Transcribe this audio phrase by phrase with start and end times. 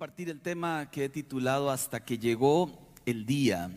[0.00, 2.72] compartir el tema que he titulado Hasta que llegó
[3.04, 3.70] el día.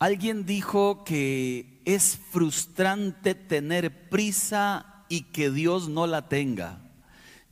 [0.00, 6.80] Alguien dijo que es frustrante tener prisa y que Dios no la tenga.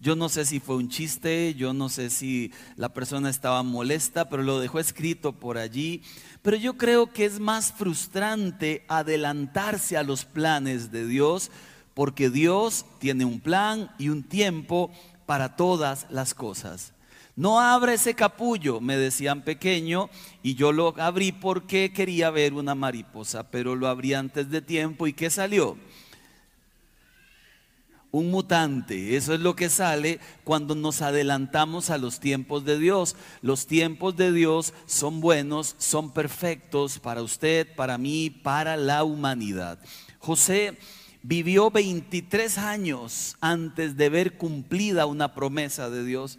[0.00, 4.28] Yo no sé si fue un chiste, yo no sé si la persona estaba molesta,
[4.28, 6.02] pero lo dejó escrito por allí.
[6.42, 11.52] Pero yo creo que es más frustrante adelantarse a los planes de Dios,
[11.94, 14.90] porque Dios tiene un plan y un tiempo
[15.26, 16.93] para todas las cosas.
[17.36, 20.08] No abre ese capullo, me decían pequeño,
[20.42, 25.08] y yo lo abrí porque quería ver una mariposa, pero lo abrí antes de tiempo
[25.08, 25.76] y ¿qué salió?
[28.12, 33.16] Un mutante, eso es lo que sale cuando nos adelantamos a los tiempos de Dios.
[33.42, 39.80] Los tiempos de Dios son buenos, son perfectos para usted, para mí, para la humanidad.
[40.20, 40.78] José
[41.24, 46.38] vivió 23 años antes de ver cumplida una promesa de Dios.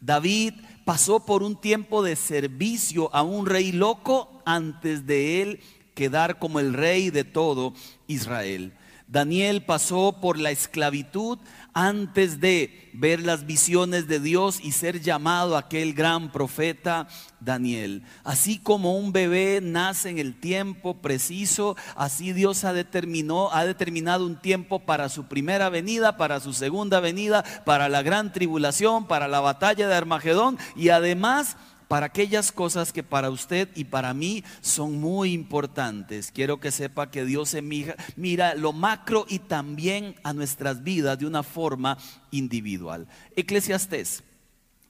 [0.00, 5.60] David pasó por un tiempo de servicio a un rey loco antes de él
[5.94, 7.72] quedar como el rey de todo
[8.06, 8.72] Israel.
[9.08, 11.38] Daniel pasó por la esclavitud
[11.76, 17.06] antes de ver las visiones de Dios y ser llamado aquel gran profeta
[17.38, 18.02] Daniel.
[18.24, 24.24] Así como un bebé nace en el tiempo preciso, así Dios ha, determinó, ha determinado
[24.24, 29.28] un tiempo para su primera venida, para su segunda venida, para la gran tribulación, para
[29.28, 34.42] la batalla de Armagedón y además para aquellas cosas que para usted y para mí
[34.60, 36.32] son muy importantes.
[36.32, 41.26] Quiero que sepa que Dios se mira, lo macro y también a nuestras vidas de
[41.26, 41.98] una forma
[42.30, 43.06] individual.
[43.36, 44.24] Eclesiastés,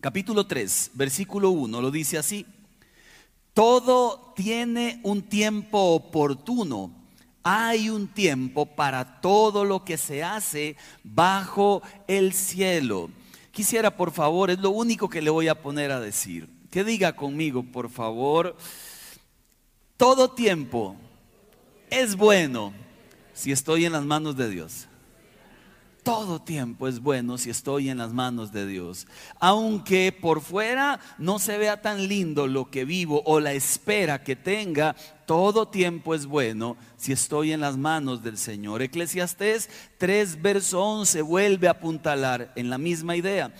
[0.00, 2.46] capítulo 3, versículo 1, lo dice así.
[3.52, 7.04] Todo tiene un tiempo oportuno.
[7.42, 13.08] Hay un tiempo para todo lo que se hace bajo el cielo.
[13.52, 17.16] Quisiera, por favor, es lo único que le voy a poner a decir que diga
[17.16, 18.56] conmigo, por favor,
[19.96, 20.96] todo tiempo
[21.90, 22.72] es bueno
[23.32, 24.88] si estoy en las manos de Dios.
[26.02, 29.08] Todo tiempo es bueno si estoy en las manos de Dios.
[29.40, 34.36] Aunque por fuera no se vea tan lindo lo que vivo o la espera que
[34.36, 34.94] tenga,
[35.26, 38.82] todo tiempo es bueno si estoy en las manos del Señor.
[38.82, 43.52] Eclesiastés 3, verso 11 vuelve a apuntalar en la misma idea.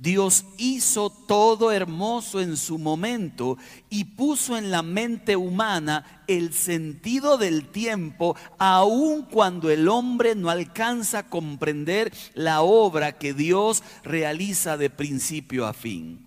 [0.00, 3.58] Dios hizo todo hermoso en su momento
[3.90, 10.48] y puso en la mente humana el sentido del tiempo, aun cuando el hombre no
[10.48, 16.26] alcanza a comprender la obra que Dios realiza de principio a fin.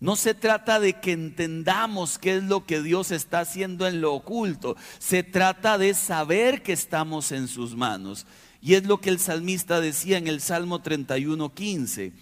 [0.00, 4.14] No se trata de que entendamos qué es lo que Dios está haciendo en lo
[4.14, 8.26] oculto, se trata de saber que estamos en sus manos.
[8.62, 12.12] Y es lo que el salmista decía en el Salmo 31, 15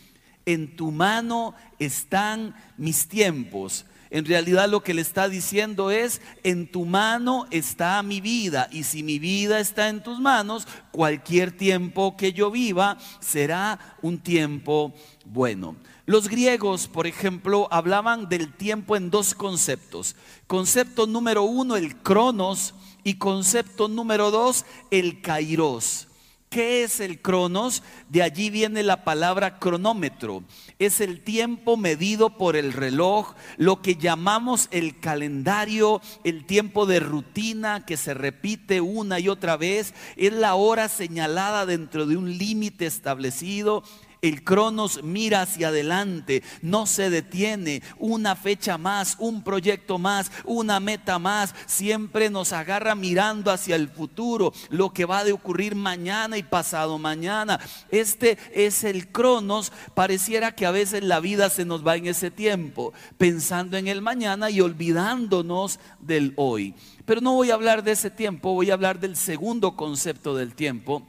[0.49, 3.85] en tu mano están mis tiempos.
[4.09, 8.85] En realidad lo que le está diciendo es, en tu mano está mi vida y
[8.85, 14.95] si mi vida está en tus manos, cualquier tiempo que yo viva será un tiempo
[15.27, 15.77] bueno.
[16.07, 20.17] Los griegos, por ejemplo, hablaban del tiempo en dos conceptos.
[20.47, 22.73] Concepto número uno, el cronos,
[23.05, 26.08] y concepto número dos, el kairos.
[26.49, 27.83] ¿Qué es el cronos?
[28.09, 30.43] De allí viene la palabra cronómetro.
[30.79, 37.01] Es el tiempo medido por el reloj, lo que llamamos el calendario, el tiempo de
[37.01, 39.93] rutina que se repite una y otra vez.
[40.17, 43.83] Es la hora señalada dentro de un límite establecido
[44.21, 47.83] el Cronos mira hacia adelante, no se detiene.
[47.99, 51.55] Una fecha más, un proyecto más, una meta más.
[51.67, 56.99] Siempre nos agarra mirando hacia el futuro, lo que va a ocurrir mañana y pasado
[56.99, 57.61] mañana.
[57.91, 59.73] Este es el Cronos.
[59.95, 64.03] Pareciera que a veces la vida se nos va en ese tiempo, pensando en el
[64.03, 66.75] mañana y olvidándonos del hoy.
[67.05, 70.55] Pero no voy a hablar de ese tiempo, voy a hablar del segundo concepto del
[70.55, 71.07] tiempo,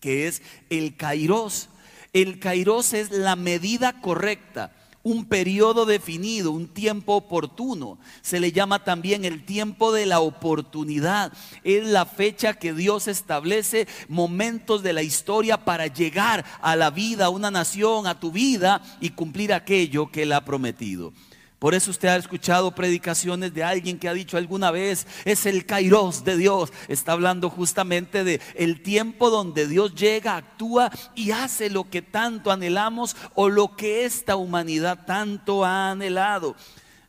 [0.00, 1.68] que es el kairos.
[2.12, 4.72] El kairos es la medida correcta,
[5.02, 7.98] un periodo definido, un tiempo oportuno.
[8.20, 11.32] Se le llama también el tiempo de la oportunidad.
[11.64, 17.26] Es la fecha que Dios establece, momentos de la historia para llegar a la vida,
[17.26, 21.14] a una nación, a tu vida y cumplir aquello que Él ha prometido.
[21.62, 25.64] Por eso usted ha escuchado predicaciones de alguien que ha dicho alguna vez, es el
[25.64, 26.72] kairos de Dios.
[26.88, 32.50] Está hablando justamente de el tiempo donde Dios llega, actúa y hace lo que tanto
[32.50, 36.56] anhelamos o lo que esta humanidad tanto ha anhelado.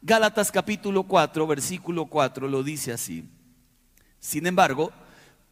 [0.03, 3.27] Gálatas capítulo 4, versículo 4 lo dice así.
[4.19, 4.91] Sin embargo,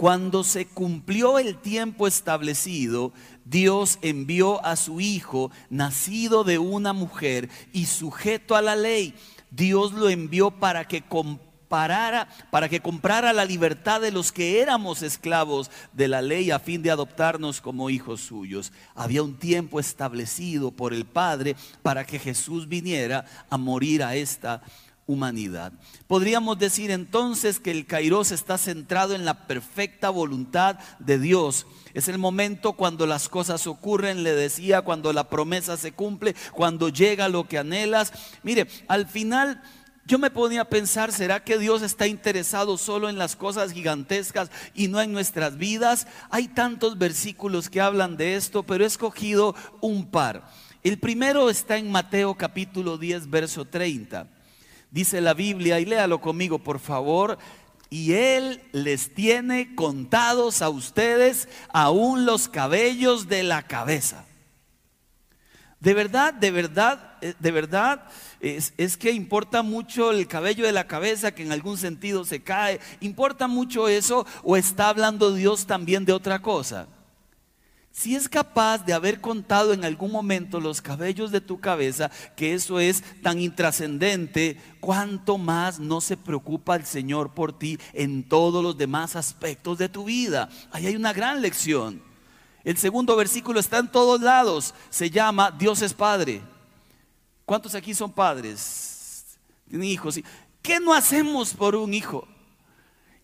[0.01, 3.13] Cuando se cumplió el tiempo establecido,
[3.45, 9.13] Dios envió a su Hijo, nacido de una mujer y sujeto a la ley.
[9.51, 15.03] Dios lo envió para que comparara, para que comprara la libertad de los que éramos
[15.03, 18.73] esclavos de la ley a fin de adoptarnos como hijos suyos.
[18.95, 24.63] Había un tiempo establecido por el Padre para que Jesús viniera a morir a esta
[25.11, 25.73] humanidad.
[26.07, 31.67] Podríamos decir entonces que el Kairos está centrado en la perfecta voluntad de Dios.
[31.93, 36.89] Es el momento cuando las cosas ocurren, le decía, cuando la promesa se cumple, cuando
[36.89, 38.13] llega lo que anhelas.
[38.43, 39.61] Mire, al final
[40.05, 44.49] yo me ponía a pensar, ¿será que Dios está interesado solo en las cosas gigantescas
[44.73, 46.07] y no en nuestras vidas?
[46.29, 50.47] Hay tantos versículos que hablan de esto, pero he escogido un par.
[50.83, 54.27] El primero está en Mateo capítulo 10, verso 30.
[54.91, 57.37] Dice la Biblia, y léalo conmigo por favor,
[57.89, 64.25] y Él les tiene contados a ustedes aún los cabellos de la cabeza.
[65.79, 68.03] De verdad, de verdad, eh, de verdad,
[68.39, 72.43] es, es, que importa mucho el cabello de la cabeza que en algún sentido se
[72.43, 72.79] cae.
[72.99, 76.87] ¿Importa mucho eso o está hablando Dios también de otra cosa?
[77.91, 82.53] Si es capaz de haber contado en algún momento los cabellos de tu cabeza, que
[82.53, 88.63] eso es tan intrascendente, cuánto más no se preocupa el Señor por ti en todos
[88.63, 90.49] los demás aspectos de tu vida.
[90.71, 92.01] Ahí hay una gran lección.
[92.63, 94.73] El segundo versículo está en todos lados.
[94.89, 96.41] Se llama Dios es Padre.
[97.45, 99.37] ¿Cuántos aquí son padres?
[99.67, 100.19] Tienen hijos.
[100.61, 102.25] ¿Qué no hacemos por un hijo?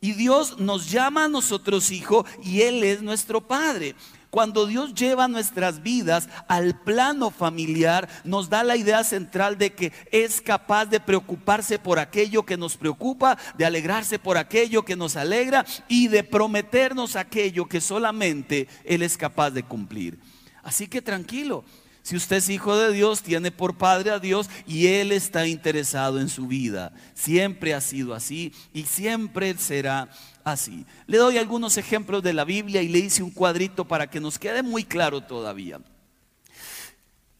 [0.01, 3.95] Y Dios nos llama a nosotros hijo y Él es nuestro Padre.
[4.37, 9.91] Cuando Dios lleva nuestras vidas al plano familiar, nos da la idea central de que
[10.11, 15.15] es capaz de preocuparse por aquello que nos preocupa, de alegrarse por aquello que nos
[15.15, 20.19] alegra y de prometernos aquello que solamente Él es capaz de cumplir.
[20.61, 21.65] Así que tranquilo,
[22.07, 26.21] si usted es hijo de Dios, tiene por padre a Dios y Él está interesado
[26.21, 26.93] en su vida.
[27.13, 30.09] Siempre ha sido así y siempre será
[30.45, 30.85] así.
[31.05, 34.39] Le doy algunos ejemplos de la Biblia y le hice un cuadrito para que nos
[34.39, 35.81] quede muy claro todavía.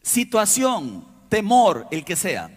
[0.02, 2.50] Situación, temor, el que sea.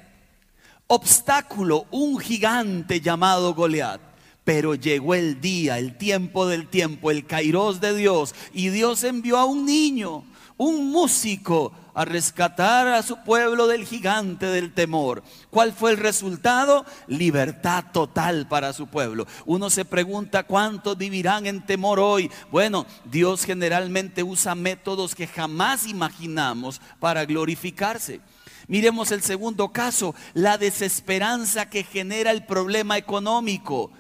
[0.88, 4.02] Obstáculo, un gigante llamado Goliat.
[4.44, 8.36] Pero llegó el día, el tiempo del tiempo, el kairos de Dios.
[8.54, 10.26] Y Dios envió a un niño,
[10.58, 15.24] un músico, a rescatar a su pueblo del gigante del temor.
[15.50, 16.86] ¿Cuál fue el resultado?
[17.08, 19.28] Libertad total para su pueblo.
[19.46, 22.32] Uno se pregunta cuántos vivirán en temor hoy.
[22.52, 28.22] Bueno, Dios generalmente usa métodos que jamás imaginamos para glorificarse.
[28.68, 33.92] Miremos el segundo caso, la desesperanza que genera el problema económico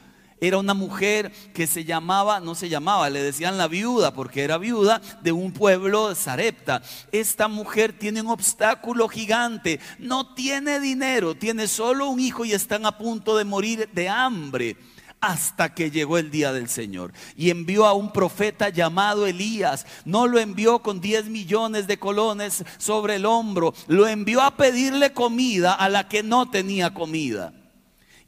[0.41, 4.57] era una mujer que se llamaba, no se llamaba, le decían la viuda, porque era
[4.57, 6.81] viuda de un pueblo de Sarepta.
[7.11, 12.87] Esta mujer tiene un obstáculo gigante, no tiene dinero, tiene solo un hijo y están
[12.87, 14.77] a punto de morir de hambre
[15.19, 17.13] hasta que llegó el día del Señor.
[17.37, 19.85] Y envió a un profeta llamado Elías.
[20.03, 25.13] No lo envió con 10 millones de colones sobre el hombro, lo envió a pedirle
[25.13, 27.53] comida a la que no tenía comida.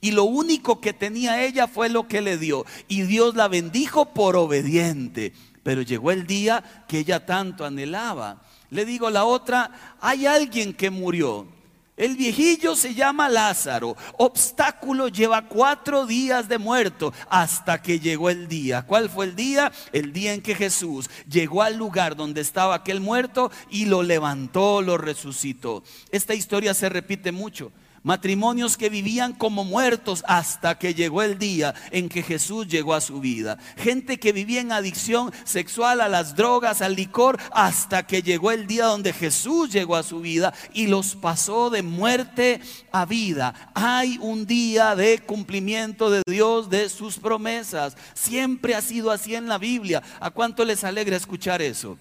[0.03, 2.65] Y lo único que tenía ella fue lo que le dio.
[2.89, 5.31] Y Dios la bendijo por obediente.
[5.63, 8.41] Pero llegó el día que ella tanto anhelaba.
[8.69, 11.47] Le digo la otra, hay alguien que murió.
[11.95, 13.95] El viejillo se llama Lázaro.
[14.17, 18.81] Obstáculo lleva cuatro días de muerto hasta que llegó el día.
[18.81, 19.71] ¿Cuál fue el día?
[19.93, 24.81] El día en que Jesús llegó al lugar donde estaba aquel muerto y lo levantó,
[24.81, 25.81] lo resucitó.
[26.11, 27.71] Esta historia se repite mucho
[28.03, 33.01] matrimonios que vivían como muertos hasta que llegó el día en que Jesús llegó a
[33.01, 38.21] su vida, gente que vivía en adicción sexual a las drogas, al licor, hasta que
[38.21, 43.05] llegó el día donde Jesús llegó a su vida y los pasó de muerte a
[43.05, 43.71] vida.
[43.73, 47.95] Hay un día de cumplimiento de Dios de sus promesas.
[48.13, 50.03] Siempre ha sido así en la Biblia.
[50.19, 51.97] ¿A cuánto les alegra escuchar eso?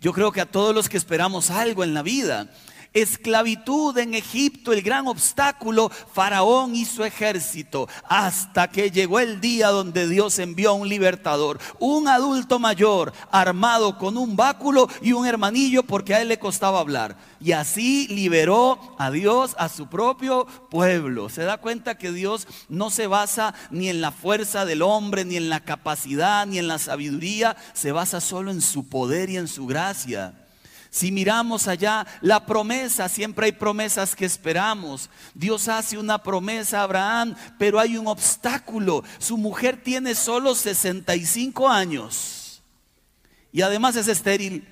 [0.00, 2.48] Yo creo que a todos los que esperamos algo en la vida,
[2.92, 9.68] esclavitud en Egipto, el gran obstáculo, Faraón y su ejército, hasta que llegó el día
[9.68, 15.26] donde Dios envió a un libertador, un adulto mayor, armado con un báculo y un
[15.26, 17.16] hermanillo porque a él le costaba hablar.
[17.40, 21.28] Y así liberó a Dios, a su propio pueblo.
[21.28, 25.36] Se da cuenta que Dios no se basa ni en la fuerza del hombre, ni
[25.36, 29.48] en la capacidad, ni en la sabiduría, se basa solo en su poder y en
[29.48, 30.34] su gracia.
[30.90, 35.08] Si miramos allá, la promesa, siempre hay promesas que esperamos.
[35.34, 39.04] Dios hace una promesa a Abraham, pero hay un obstáculo.
[39.18, 42.62] Su mujer tiene solo 65 años
[43.52, 44.66] y además es estéril.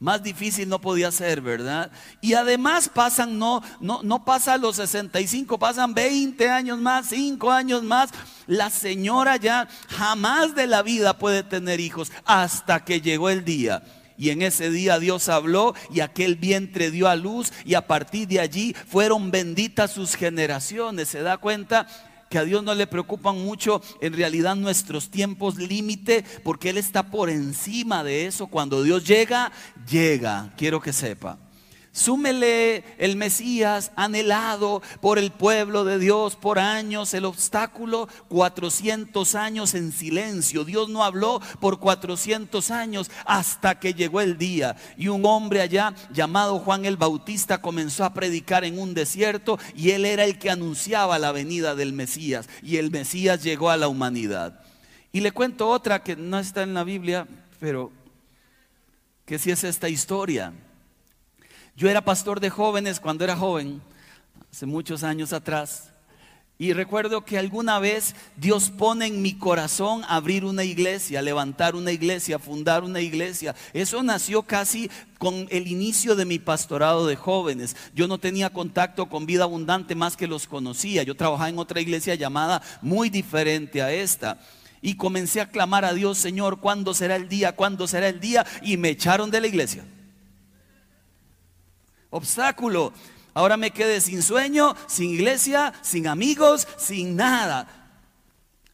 [0.00, 1.92] Más difícil no podía ser, ¿verdad?
[2.22, 7.82] Y además pasan, no, no, no pasa los 65, pasan 20 años más, 5 años
[7.82, 8.10] más.
[8.46, 13.82] La señora ya jamás de la vida puede tener hijos hasta que llegó el día.
[14.20, 18.28] Y en ese día Dios habló y aquel vientre dio a luz y a partir
[18.28, 21.08] de allí fueron benditas sus generaciones.
[21.08, 21.86] ¿Se da cuenta?
[22.28, 27.10] que a Dios no le preocupan mucho en realidad nuestros tiempos límite, porque Él está
[27.10, 28.46] por encima de eso.
[28.46, 29.50] Cuando Dios llega,
[29.90, 31.38] llega, quiero que sepa.
[31.92, 39.74] Súmele el Mesías anhelado por el pueblo de Dios por años, el obstáculo, 400 años
[39.74, 40.64] en silencio.
[40.64, 44.76] Dios no habló por 400 años hasta que llegó el día.
[44.96, 49.90] Y un hombre allá llamado Juan el Bautista comenzó a predicar en un desierto y
[49.90, 52.48] él era el que anunciaba la venida del Mesías.
[52.62, 54.60] Y el Mesías llegó a la humanidad.
[55.10, 57.26] Y le cuento otra que no está en la Biblia,
[57.58, 57.90] pero
[59.26, 60.52] que sí es esta historia.
[61.80, 63.80] Yo era pastor de jóvenes cuando era joven,
[64.52, 65.88] hace muchos años atrás.
[66.58, 71.90] Y recuerdo que alguna vez Dios pone en mi corazón abrir una iglesia, levantar una
[71.90, 73.54] iglesia, fundar una iglesia.
[73.72, 77.74] Eso nació casi con el inicio de mi pastorado de jóvenes.
[77.94, 81.02] Yo no tenía contacto con vida abundante más que los conocía.
[81.02, 84.38] Yo trabajaba en otra iglesia llamada muy diferente a esta.
[84.82, 87.56] Y comencé a clamar a Dios, Señor, ¿cuándo será el día?
[87.56, 88.44] ¿Cuándo será el día?
[88.60, 89.82] Y me echaron de la iglesia
[92.10, 92.92] obstáculo.
[93.32, 97.66] Ahora me quedé sin sueño, sin iglesia, sin amigos, sin nada.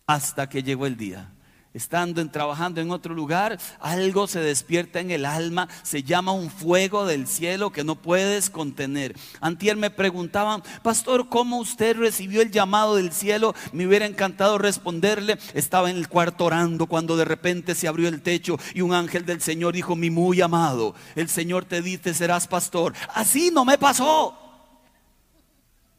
[0.07, 1.31] Hasta que llegó el día
[1.77, 6.51] estando en, trabajando en otro lugar, algo se despierta en el alma, se llama un
[6.51, 9.15] fuego del cielo que no puedes contener.
[9.41, 13.55] Antier me preguntaban, pastor, ¿cómo usted recibió el llamado del cielo?
[13.73, 18.23] Me hubiera encantado responderle, estaba en el cuarto orando cuando de repente se abrió el
[18.23, 22.49] techo y un ángel del Señor dijo, mi muy amado, el Señor te dice, serás
[22.49, 22.95] pastor.
[23.15, 24.46] Así no me pasó.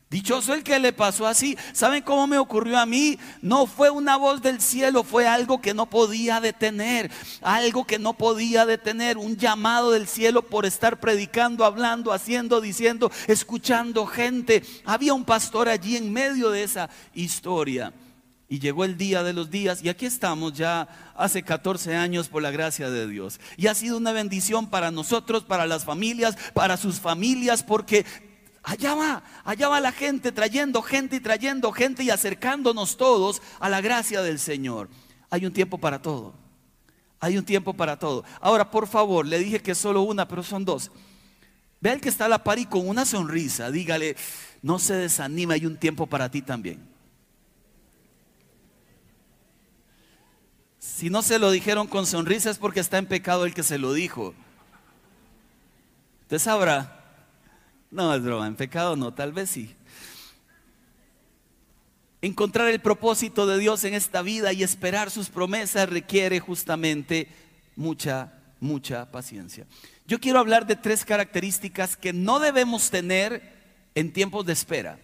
[0.09, 1.57] Dichoso el que le pasó así.
[1.73, 3.19] ¿Saben cómo me ocurrió a mí?
[3.41, 7.11] No fue una voz del cielo, fue algo que no podía detener.
[7.41, 9.17] Algo que no podía detener.
[9.17, 14.63] Un llamado del cielo por estar predicando, hablando, haciendo, diciendo, escuchando gente.
[14.85, 17.91] Había un pastor allí en medio de esa historia.
[18.49, 20.87] Y llegó el día de los días y aquí estamos ya
[21.17, 23.41] hace 14 años por la gracia de Dios.
[23.57, 28.05] Y ha sido una bendición para nosotros, para las familias, para sus familias, porque
[28.67, 33.69] Allá va, allá va la gente trayendo gente y trayendo gente y acercándonos todos a
[33.69, 34.89] la gracia del Señor.
[35.29, 36.33] Hay un tiempo para todo.
[37.21, 38.25] Hay un tiempo para todo.
[38.41, 40.91] Ahora, por favor, le dije que solo una, pero son dos.
[41.79, 44.17] Ve al que está a la par y con una sonrisa, dígale,
[44.61, 46.85] no se desanime, hay un tiempo para ti también.
[50.77, 53.77] Si no se lo dijeron con sonrisa es porque está en pecado el que se
[53.77, 54.33] lo dijo.
[56.23, 56.96] Usted sabrá.
[57.89, 59.73] No, es broma, en pecado no, tal vez sí.
[62.21, 67.27] Encontrar el propósito de Dios en esta vida y esperar sus promesas requiere justamente
[67.75, 69.65] mucha, mucha paciencia.
[70.07, 73.55] Yo quiero hablar de tres características que no debemos tener
[73.95, 74.99] en tiempos de espera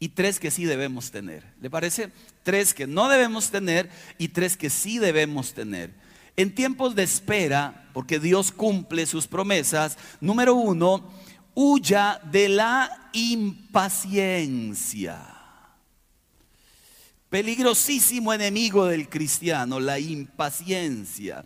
[0.00, 1.44] y tres que sí debemos tener.
[1.60, 2.10] ¿Le parece?
[2.42, 5.92] Tres que no debemos tener y tres que sí debemos tener.
[6.36, 11.10] En tiempos de espera, porque Dios cumple sus promesas, número uno,
[11.60, 15.18] huya de la impaciencia.
[17.28, 21.44] Peligrosísimo enemigo del cristiano, la impaciencia.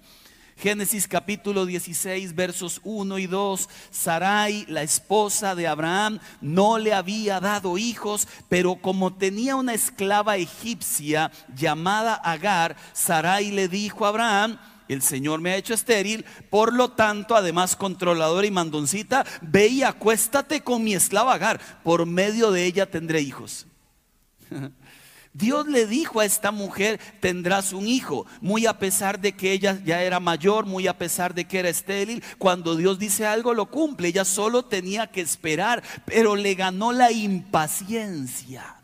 [0.58, 7.40] Génesis capítulo 16 versos 1 y 2, Sarai, la esposa de Abraham, no le había
[7.40, 14.58] dado hijos, pero como tenía una esclava egipcia llamada Agar, Sarai le dijo a Abraham,
[14.92, 19.82] el Señor me ha hecho estéril, por lo tanto, además controladora y mandoncita, ve y
[19.82, 23.66] acuéstate con mi esclava Agar, por medio de ella tendré hijos.
[25.34, 29.80] Dios le dijo a esta mujer, tendrás un hijo, muy a pesar de que ella
[29.82, 33.70] ya era mayor, muy a pesar de que era estéril, cuando Dios dice algo lo
[33.70, 38.81] cumple, ella solo tenía que esperar, pero le ganó la impaciencia.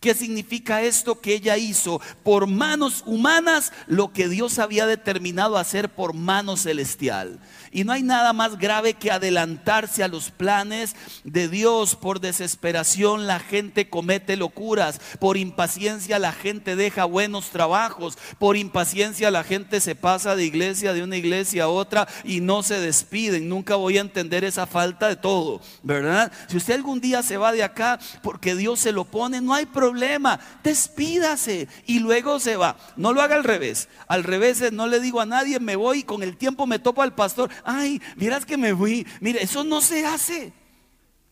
[0.00, 1.20] ¿Qué significa esto?
[1.20, 7.40] Que ella hizo por manos humanas lo que Dios había determinado hacer por mano celestial.
[7.70, 11.96] Y no hay nada más grave que adelantarse a los planes de Dios.
[11.96, 15.00] Por desesperación la gente comete locuras.
[15.18, 18.18] Por impaciencia la gente deja buenos trabajos.
[18.38, 22.62] Por impaciencia la gente se pasa de iglesia, de una iglesia a otra y no
[22.62, 23.48] se despiden.
[23.48, 26.32] Nunca voy a entender esa falta de todo, ¿verdad?
[26.48, 29.66] Si usted algún día se va de acá porque Dios se lo pone, no hay
[29.66, 30.40] problema.
[30.62, 32.76] Despídase y luego se va.
[32.96, 33.88] No lo haga al revés.
[34.06, 37.02] Al revés no le digo a nadie, me voy y con el tiempo me topo
[37.02, 39.06] al pastor ay, miras que me fui.
[39.20, 40.52] Mire, eso no se hace.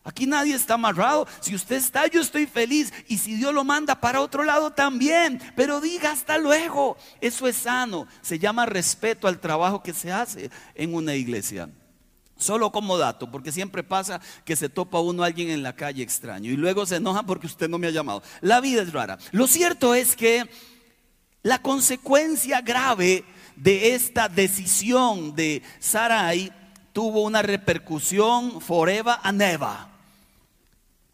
[0.07, 1.27] Aquí nadie está amarrado.
[1.41, 2.93] Si usted está, yo estoy feliz.
[3.09, 5.41] Y si Dios lo manda para otro lado también.
[5.55, 6.95] Pero diga hasta luego.
[7.19, 8.07] Eso es sano.
[8.21, 11.69] Se llama respeto al trabajo que se hace en una iglesia.
[12.37, 16.03] Solo como dato, porque siempre pasa que se topa uno a alguien en la calle
[16.03, 18.21] extraño y luego se enoja porque usted no me ha llamado.
[18.41, 19.17] La vida es rara.
[19.31, 20.47] Lo cierto es que
[21.41, 23.25] la consecuencia grave
[23.57, 26.51] de esta decisión de Sarai
[26.93, 29.77] tuvo una repercusión forever and ever.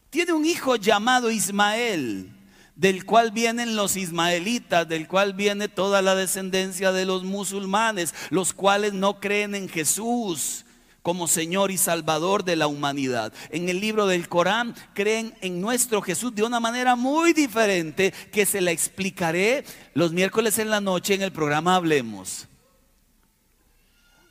[0.09, 2.29] Tiene un hijo llamado Ismael,
[2.75, 8.53] del cual vienen los ismaelitas, del cual viene toda la descendencia de los musulmanes, los
[8.53, 10.62] cuales no creen en Jesús
[11.03, 13.33] como Señor y Salvador de la humanidad.
[13.49, 18.45] En el libro del Corán creen en nuestro Jesús de una manera muy diferente que
[18.47, 22.47] se la explicaré los miércoles en la noche en el programa Hablemos.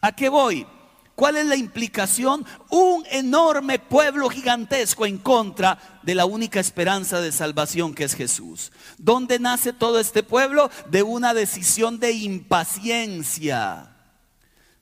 [0.01, 0.67] ¿A qué voy?
[1.15, 2.47] ¿Cuál es la implicación?
[2.71, 8.73] Un enorme pueblo gigantesco en contra de la única esperanza de salvación que es Jesús.
[8.97, 10.71] ¿Dónde nace todo este pueblo?
[10.91, 13.92] De una decisión de impaciencia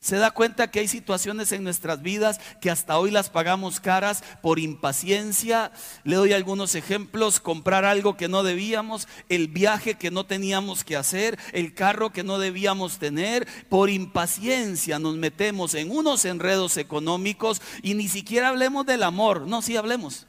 [0.01, 4.25] se da cuenta que hay situaciones en nuestras vidas que hasta hoy las pagamos caras
[4.41, 5.73] por impaciencia.
[6.05, 10.97] Le doy algunos ejemplos, comprar algo que no debíamos, el viaje que no teníamos que
[10.97, 13.47] hacer, el carro que no debíamos tener.
[13.69, 19.47] Por impaciencia nos metemos en unos enredos económicos y ni siquiera hablemos del amor.
[19.47, 20.27] No, sí hablemos.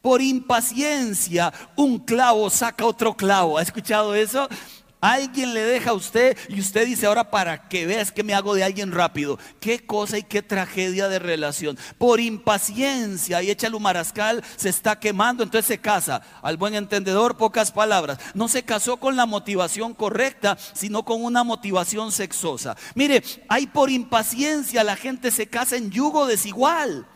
[0.00, 3.58] Por impaciencia un clavo saca otro clavo.
[3.58, 4.48] ¿Ha escuchado eso?
[5.00, 8.54] Alguien le deja a usted y usted dice ahora para que veas que me hago
[8.54, 9.38] de alguien rápido.
[9.60, 11.78] Qué cosa y qué tragedia de relación.
[11.98, 16.22] Por impaciencia y echa humarascal, se está quemando, entonces se casa.
[16.42, 18.18] Al buen entendedor, pocas palabras.
[18.34, 22.76] No se casó con la motivación correcta, sino con una motivación sexosa.
[22.94, 27.06] Mire, hay por impaciencia la gente se casa en yugo desigual.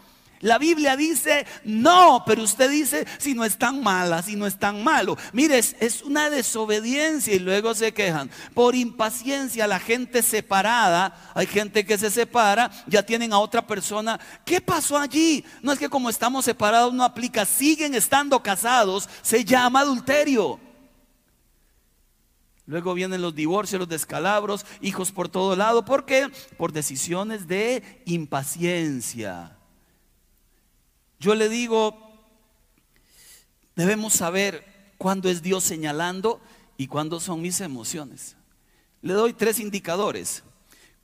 [0.42, 4.58] La Biblia dice no, pero usted dice si no es tan mala, si no es
[4.58, 5.16] tan malo.
[5.32, 8.28] Mire, es, una desobediencia y luego se quejan.
[8.52, 14.18] Por impaciencia la gente separada, hay gente que se separa, ya tienen a otra persona.
[14.44, 15.44] ¿Qué pasó allí?
[15.62, 20.58] No es que como estamos separados no aplica, siguen estando casados, se llama adulterio.
[22.66, 25.84] Luego vienen los divorcios, los descalabros, hijos por todo lado.
[25.84, 26.28] ¿Por qué?
[26.56, 29.56] Por decisiones de impaciencia.
[31.22, 31.96] Yo le digo,
[33.76, 36.40] debemos saber cuándo es Dios señalando
[36.76, 38.34] y cuándo son mis emociones.
[39.02, 40.42] Le doy tres indicadores.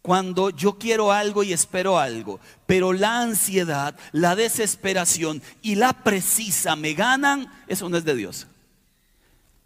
[0.03, 6.75] Cuando yo quiero algo y espero algo, pero la ansiedad, la desesperación y la precisa
[6.75, 8.49] me ganan, eso no es de Dios.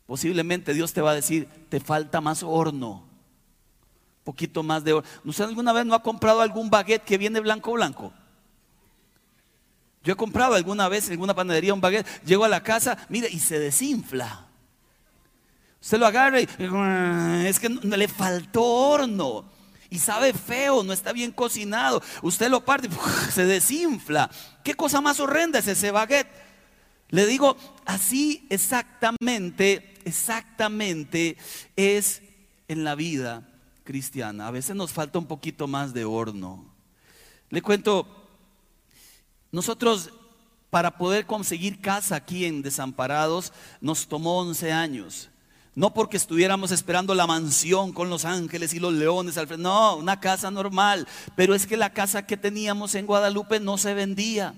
[0.04, 3.04] Posiblemente Dios te va a decir, te falta más horno,
[4.22, 5.08] poquito más de horno.
[5.24, 8.12] ¿Usted alguna vez no ha comprado algún baguette que viene blanco blanco?
[10.04, 13.28] Yo he comprado alguna vez en alguna panadería un baguette, llego a la casa, mire,
[13.30, 14.46] y se desinfla.
[15.80, 16.44] Usted lo agarra y
[17.46, 19.44] es que le faltó horno
[19.90, 22.02] y sabe feo, no está bien cocinado.
[22.22, 22.88] Usted lo parte,
[23.30, 24.30] se desinfla.
[24.64, 26.28] ¿Qué cosa más horrenda es ese baguette?
[27.10, 31.36] Le digo, así exactamente, exactamente
[31.76, 32.22] es
[32.68, 33.46] en la vida
[33.84, 34.46] cristiana.
[34.46, 36.64] A veces nos falta un poquito más de horno.
[37.50, 38.21] Le cuento
[39.52, 40.10] nosotros,
[40.70, 45.28] para poder conseguir casa aquí en Desamparados, nos tomó 11 años.
[45.74, 49.62] No porque estuviéramos esperando la mansión con los ángeles y los leones al frente.
[49.62, 51.06] No, una casa normal.
[51.34, 54.54] Pero es que la casa que teníamos en Guadalupe no se vendía.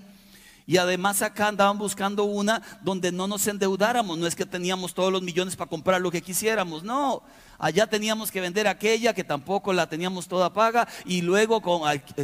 [0.67, 4.17] Y además acá andaban buscando una donde no nos endeudáramos.
[4.17, 6.83] No es que teníamos todos los millones para comprar lo que quisiéramos.
[6.83, 7.21] No,
[7.59, 11.61] allá teníamos que vender aquella que tampoco la teníamos toda paga y luego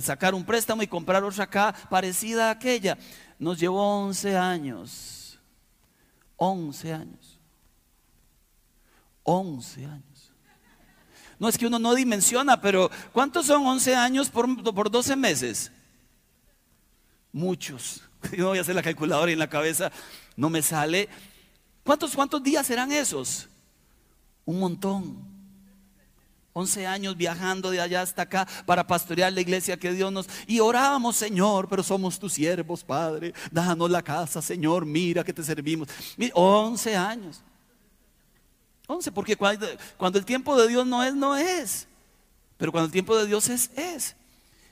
[0.01, 2.97] sacar un préstamo y comprar otra acá parecida a aquella.
[3.37, 5.39] Nos llevó 11 años.
[6.37, 7.39] 11 años.
[9.23, 10.33] 11 años.
[11.37, 15.71] No es que uno no dimensiona, pero ¿cuántos son 11 años por, por 12 meses?
[17.31, 18.01] Muchos.
[18.37, 19.91] Yo voy a hacer la calculadora y en la cabeza
[20.35, 21.09] no me sale.
[21.83, 23.47] ¿Cuántos, cuántos días serán esos?
[24.45, 25.31] Un montón.
[26.53, 30.27] 11 años viajando de allá hasta acá para pastorear la iglesia que Dios nos...
[30.47, 33.33] Y orábamos, Señor, pero somos tus siervos, Padre.
[33.51, 35.87] Danos la casa, Señor, mira que te servimos.
[36.33, 37.41] 11 años.
[38.87, 41.87] 11, porque cuando, cuando, el tiempo de Dios no es, no es.
[42.57, 44.17] Pero cuando el tiempo de Dios es, es.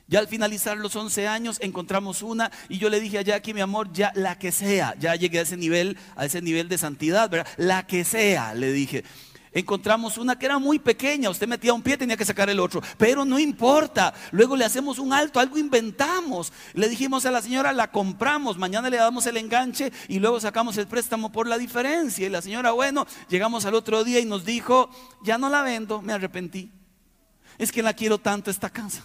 [0.10, 3.62] Ya al finalizar los 11 años encontramos una y yo le dije a Jackie, mi
[3.62, 7.30] amor, ya la que sea, ya llegué a ese nivel, a ese nivel de santidad,
[7.30, 7.48] ¿verdad?
[7.58, 9.04] La que sea, le dije
[9.52, 12.82] encontramos una que era muy pequeña, usted metía un pie, tenía que sacar el otro,
[13.00, 17.74] pero no importa, luego le hacemos un alto, algo inventamos, le dijimos a la señora,
[17.74, 22.28] la compramos, mañana le damos el enganche y luego sacamos el préstamo por la diferencia
[22.28, 24.92] y la señora, bueno, llegamos al otro día y nos dijo,
[25.24, 26.72] ya no la vendo, me arrepentí,
[27.58, 29.04] es que la quiero tanto esta casa.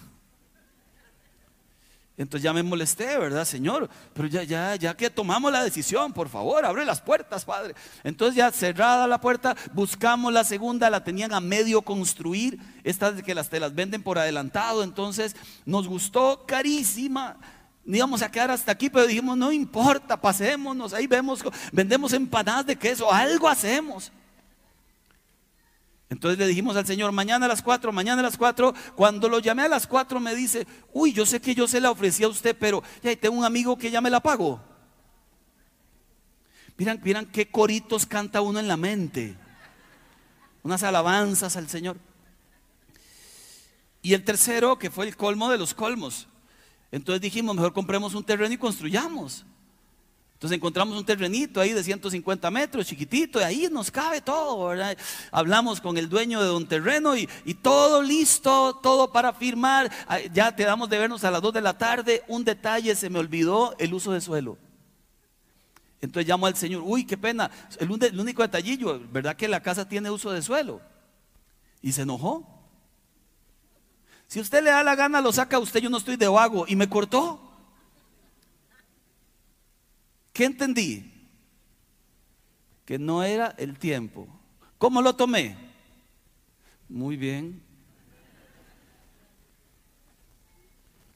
[2.17, 3.91] Entonces ya me molesté, ¿verdad, Señor?
[4.13, 7.75] Pero ya, ya, ya que tomamos la decisión, por favor, abre las puertas, Padre.
[8.05, 13.35] Entonces ya cerrada la puerta, buscamos la segunda, la tenían a medio construir, estas que
[13.35, 15.35] las, te las venden por adelantado, entonces
[15.67, 17.37] nos gustó carísima.
[17.85, 22.77] Íbamos a quedar hasta aquí, pero dijimos, no importa, pasémonos, ahí vemos, vendemos empanadas de
[22.77, 24.13] queso, algo hacemos.
[26.15, 28.73] Entonces le dijimos al Señor, mañana a las cuatro, mañana a las cuatro.
[28.95, 31.91] Cuando lo llamé a las cuatro me dice, uy, yo sé que yo se la
[31.91, 34.63] ofrecí a usted, pero ya tengo un amigo que ya me la pagó.
[36.77, 39.37] Miran, miran qué coritos canta uno en la mente.
[40.63, 41.97] Unas alabanzas al Señor.
[44.01, 46.29] Y el tercero, que fue el colmo de los colmos.
[46.93, 49.45] Entonces dijimos, mejor compremos un terreno y construyamos.
[50.35, 54.75] Entonces encontramos un terrenito ahí de 150 metros, chiquitito, y ahí nos cabe todo.
[55.31, 57.27] Hablamos con el dueño de un terreno y,
[57.63, 59.91] todo listo, todo para firmar.
[60.07, 62.23] Ah, ya te damos de vernos a las 2 de la tarde.
[62.29, 64.59] Un detalle, se me olvidó el uso de suelo.
[66.01, 69.89] Entonces llamo al Señor, uy, qué pena, el, el único detallillo, ¿verdad que la casa
[69.89, 70.83] tiene uso de suelo?
[71.81, 72.47] Y se enojó.
[74.27, 76.67] Si usted le da la gana, lo saca usted, yo no estoy de vago.
[76.69, 77.44] Y me cortó.
[80.35, 81.11] ¿Qué entendí?
[82.85, 84.29] Que no era el tiempo.
[84.77, 85.57] ¿Cómo lo tomé?
[86.89, 87.63] Muy bien.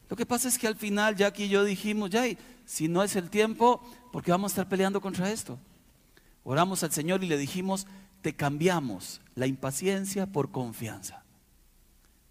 [0.09, 2.25] Lo que pasa es que al final, Jackie y yo dijimos, ya,
[2.65, 5.59] si no es el tiempo, ¿por qué vamos a estar peleando contra esto?
[6.45, 7.89] Oramos al Señor y le dijimos,
[8.23, 11.25] te cambiamos la impaciencia por confianza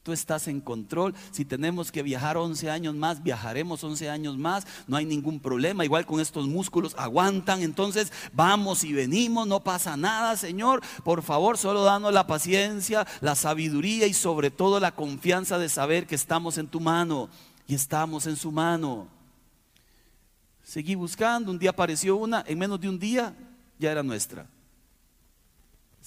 [0.08, 1.13] tú estás en control.
[1.32, 5.84] Si tenemos que viajar 11 años más, viajaremos 11 años más, no hay ningún problema.
[5.84, 10.82] Igual con estos músculos aguantan, entonces vamos y venimos, no pasa nada, Señor.
[11.04, 16.08] Por favor, solo danos la paciencia, la sabiduría y sobre todo la confianza de saber
[16.08, 17.28] que estamos en tu mano
[17.67, 19.10] y estamos en su mano.
[20.63, 23.36] Seguí buscando, un día apareció una, en menos de un día
[23.78, 24.48] ya era nuestra.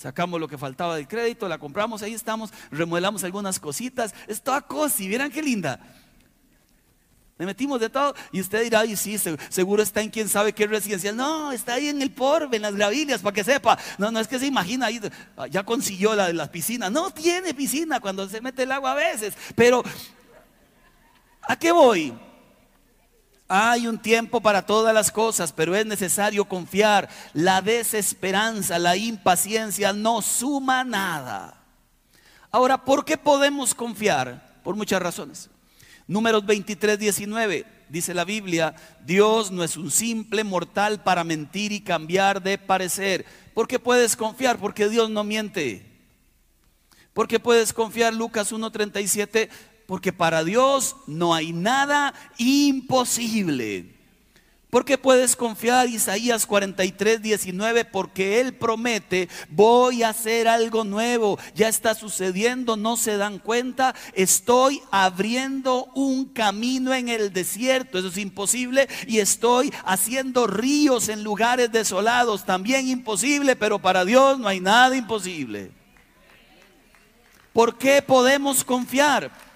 [0.01, 4.15] Sacamos lo que faltaba del crédito, la compramos, ahí estamos, remodelamos algunas cositas.
[4.27, 5.79] Es toda cosa, y vieran qué linda.
[7.37, 10.67] Le metimos de todo y usted dirá, ay, sí, seguro está en quién sabe qué
[10.67, 11.15] residencial.
[11.15, 13.79] No, está ahí en el Porbe, en las Gravillas, para que sepa.
[13.99, 15.03] No, no es que se imagina ahí,
[15.51, 16.91] ya consiguió la de las piscinas.
[16.91, 19.35] No tiene piscina cuando se mete el agua a veces.
[19.55, 19.83] Pero,
[21.43, 22.15] ¿a qué voy?
[23.53, 27.09] Hay un tiempo para todas las cosas, pero es necesario confiar.
[27.33, 31.61] La desesperanza, la impaciencia no suma nada.
[32.53, 34.61] Ahora, ¿por qué podemos confiar?
[34.63, 35.51] Por muchas razones.
[36.07, 41.81] Números 23, 19, dice la Biblia, Dios no es un simple mortal para mentir y
[41.81, 43.27] cambiar de parecer.
[43.53, 44.61] ¿Por qué puedes confiar?
[44.61, 45.91] Porque Dios no miente.
[47.13, 48.15] ¿Por qué puedes confiar?
[48.15, 49.49] Lucas 1.37,
[49.91, 53.93] porque para Dios no hay nada imposible.
[54.71, 61.69] Porque puedes confiar Isaías 43, 19, porque Él promete, voy a hacer algo nuevo, ya
[61.69, 68.19] está sucediendo, no se dan cuenta, estoy abriendo un camino en el desierto, eso es
[68.19, 74.61] imposible, y estoy haciendo ríos en lugares desolados, también imposible, pero para Dios no hay
[74.61, 75.73] nada imposible.
[77.53, 79.50] ¿Por qué podemos confiar?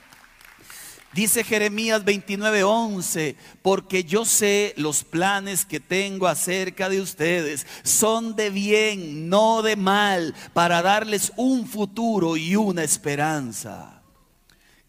[1.15, 8.51] Dice Jeremías 29:11, porque yo sé los planes que tengo acerca de ustedes, son de
[8.51, 14.03] bien, no de mal, para darles un futuro y una esperanza.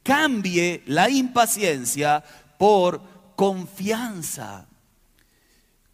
[0.02, 2.24] Cambie la impaciencia
[2.58, 3.02] por
[3.36, 4.68] confianza.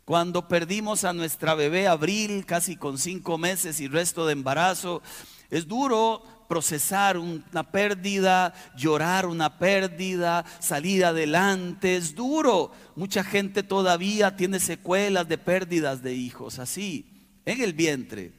[0.05, 5.01] Cuando perdimos a nuestra bebé Abril, casi con cinco meses y resto de embarazo,
[5.49, 11.95] es duro procesar una pérdida, llorar una pérdida, salir adelante.
[11.95, 12.73] Es duro.
[12.97, 17.09] Mucha gente todavía tiene secuelas de pérdidas de hijos, así,
[17.45, 18.33] en el vientre.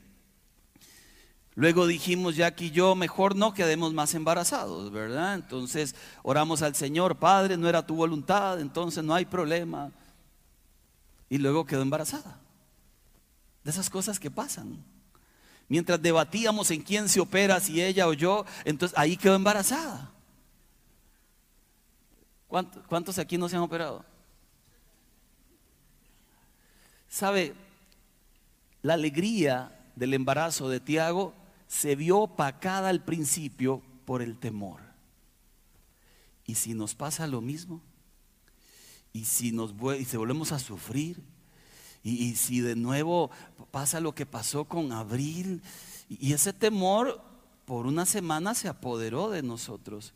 [1.55, 5.35] Luego dijimos, Jackie y yo, mejor no quedemos más embarazados, ¿verdad?
[5.35, 9.91] Entonces oramos al Señor, Padre, no era tu voluntad, entonces no hay problema.
[11.31, 12.43] Y luego quedó embarazada.
[13.65, 14.85] De esas cosas que pasan.
[15.69, 20.11] Mientras debatíamos en quién se opera, si ella o yo, entonces ahí quedó embarazada.
[22.49, 24.05] ¿Cuántos aquí no se han operado?
[27.09, 27.55] ¿Sabe?
[28.83, 31.35] La alegría del embarazo de Tiago
[31.67, 34.81] se vio opacada al principio por el temor.
[36.45, 37.81] ¿Y si nos pasa lo mismo?
[39.13, 41.23] ¿Y si, nos, y si volvemos a sufrir?
[42.03, 43.31] ¿Y, si de nuevo
[43.71, 45.63] pasa lo que pasó con Abril?
[46.09, 47.23] y ese temor
[47.65, 50.13] por una semana se apoderó de nosotros.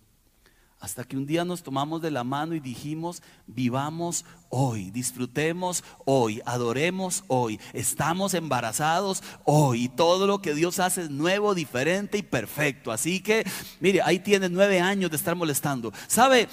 [0.78, 6.42] Hasta que un día nos tomamos de la mano y dijimos, vivamos hoy, disfrutemos hoy,
[6.44, 9.84] adoremos hoy, estamos embarazados hoy.
[9.84, 12.92] Y todo lo que Dios hace es nuevo, diferente y perfecto.
[12.92, 13.46] Así que,
[13.80, 15.92] mire, ahí tiene nueve años de estar molestando.
[16.08, 16.46] ¿Sabe?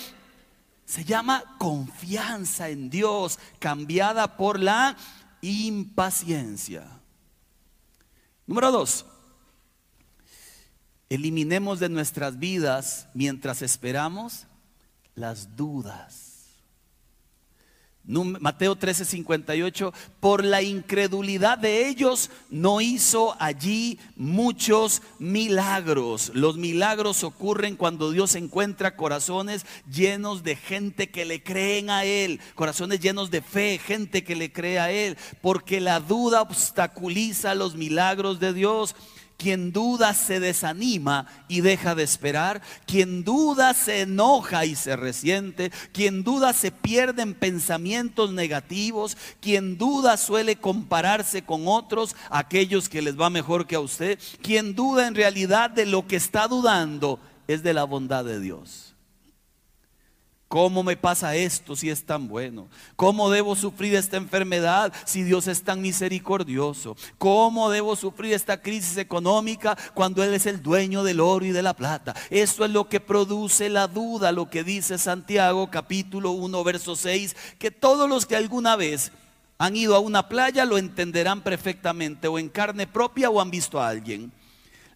[0.86, 4.96] Se llama confianza en Dios, cambiada por la
[5.44, 6.88] impaciencia.
[8.48, 9.06] Número dos,
[11.14, 14.48] Eliminemos de nuestras vidas mientras esperamos
[15.14, 16.23] las dudas.
[18.06, 26.32] Mateo 13:58, por la incredulidad de ellos no hizo allí muchos milagros.
[26.34, 32.42] Los milagros ocurren cuando Dios encuentra corazones llenos de gente que le creen a Él,
[32.56, 37.76] corazones llenos de fe, gente que le cree a Él, porque la duda obstaculiza los
[37.76, 38.96] milagros de Dios.
[39.38, 42.62] Quien duda se desanima y deja de esperar.
[42.86, 45.72] Quien duda se enoja y se resiente.
[45.92, 49.18] Quien duda se pierde en pensamientos negativos.
[49.42, 54.20] Quien duda suele compararse con otros, aquellos que les va mejor que a usted.
[54.42, 58.93] Quien duda en realidad de lo que está dudando es de la bondad de Dios.
[60.54, 62.68] ¿Cómo me pasa esto si es tan bueno?
[62.96, 66.96] ¿Cómo debo sufrir esta enfermedad si Dios es tan misericordioso?
[67.18, 71.64] ¿Cómo debo sufrir esta crisis económica cuando Él es el dueño del oro y de
[71.64, 72.14] la plata?
[72.30, 77.36] Eso es lo que produce la duda, lo que dice Santiago capítulo 1, verso 6,
[77.58, 79.12] que todos los que alguna vez
[79.58, 83.82] han ido a una playa lo entenderán perfectamente, o en carne propia o han visto
[83.82, 84.32] a alguien.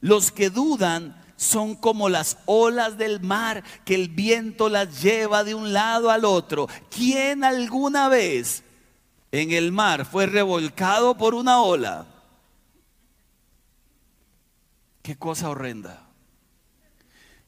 [0.01, 5.55] Los que dudan son como las olas del mar que el viento las lleva de
[5.55, 6.67] un lado al otro.
[6.89, 8.63] ¿Quién alguna vez
[9.31, 12.07] en el mar fue revolcado por una ola?
[15.03, 16.03] Qué cosa horrenda.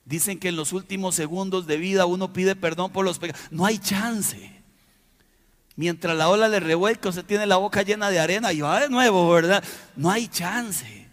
[0.06, 3.42] Dicen que en los últimos segundos de vida uno pide perdón por los pecados.
[3.52, 4.56] No hay chance.
[5.76, 8.90] Mientras la ola le revuelca, se tiene la boca llena de arena y va de
[8.90, 9.64] nuevo, ¿verdad?
[9.96, 11.09] No hay chance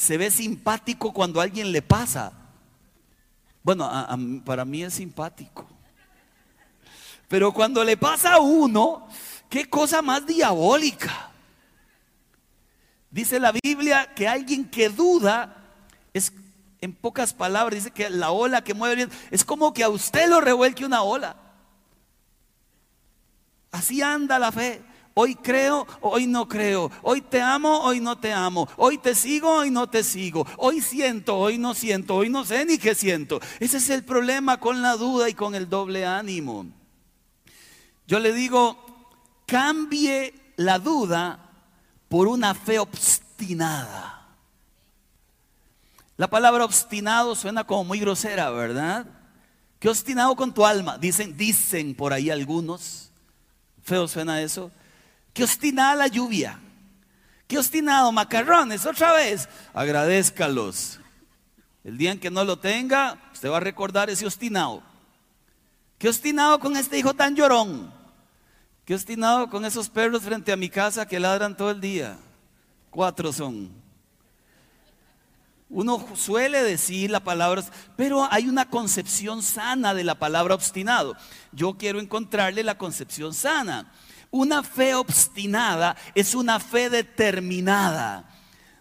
[0.00, 2.32] se ve simpático cuando a alguien le pasa.
[3.62, 3.86] Bueno,
[4.46, 5.68] para mí es simpático.
[7.28, 9.06] Pero cuando le pasa a uno,
[9.50, 11.30] qué cosa más diabólica.
[13.10, 15.54] Dice la Biblia que alguien que duda
[16.14, 16.32] es,
[16.80, 20.40] en pocas palabras, dice que la ola que mueve es como que a usted lo
[20.40, 21.36] revuelque una ola.
[23.70, 24.82] Así anda la fe.
[25.14, 26.90] Hoy creo, hoy no creo.
[27.02, 28.68] Hoy te amo, hoy no te amo.
[28.76, 30.46] Hoy te sigo, hoy no te sigo.
[30.56, 32.16] Hoy siento, hoy no siento.
[32.16, 33.40] Hoy no sé ni qué siento.
[33.58, 36.66] Ese es el problema con la duda y con el doble ánimo.
[38.06, 38.78] Yo le digo,
[39.46, 41.50] cambie la duda
[42.08, 44.28] por una fe obstinada.
[46.16, 49.06] La palabra obstinado suena como muy grosera, ¿verdad?
[49.78, 50.98] ¿Qué obstinado con tu alma?
[50.98, 53.10] Dicen, dicen por ahí algunos.
[53.82, 54.70] Feo suena eso.
[55.32, 56.58] Qué obstinada la lluvia.
[57.46, 59.48] Qué obstinado macarrones, otra vez.
[59.74, 61.00] Agradezcalos.
[61.82, 64.82] El día en que no lo tenga, usted va a recordar ese obstinado.
[65.98, 67.92] Qué obstinado con este hijo tan llorón.
[68.84, 72.18] Qué obstinado con esos perros frente a mi casa que ladran todo el día.
[72.90, 73.70] Cuatro son.
[75.68, 77.62] Uno suele decir la palabra,
[77.96, 81.16] pero hay una concepción sana de la palabra obstinado.
[81.52, 83.92] Yo quiero encontrarle la concepción sana.
[84.30, 88.29] Una fe obstinada es una fe determinada.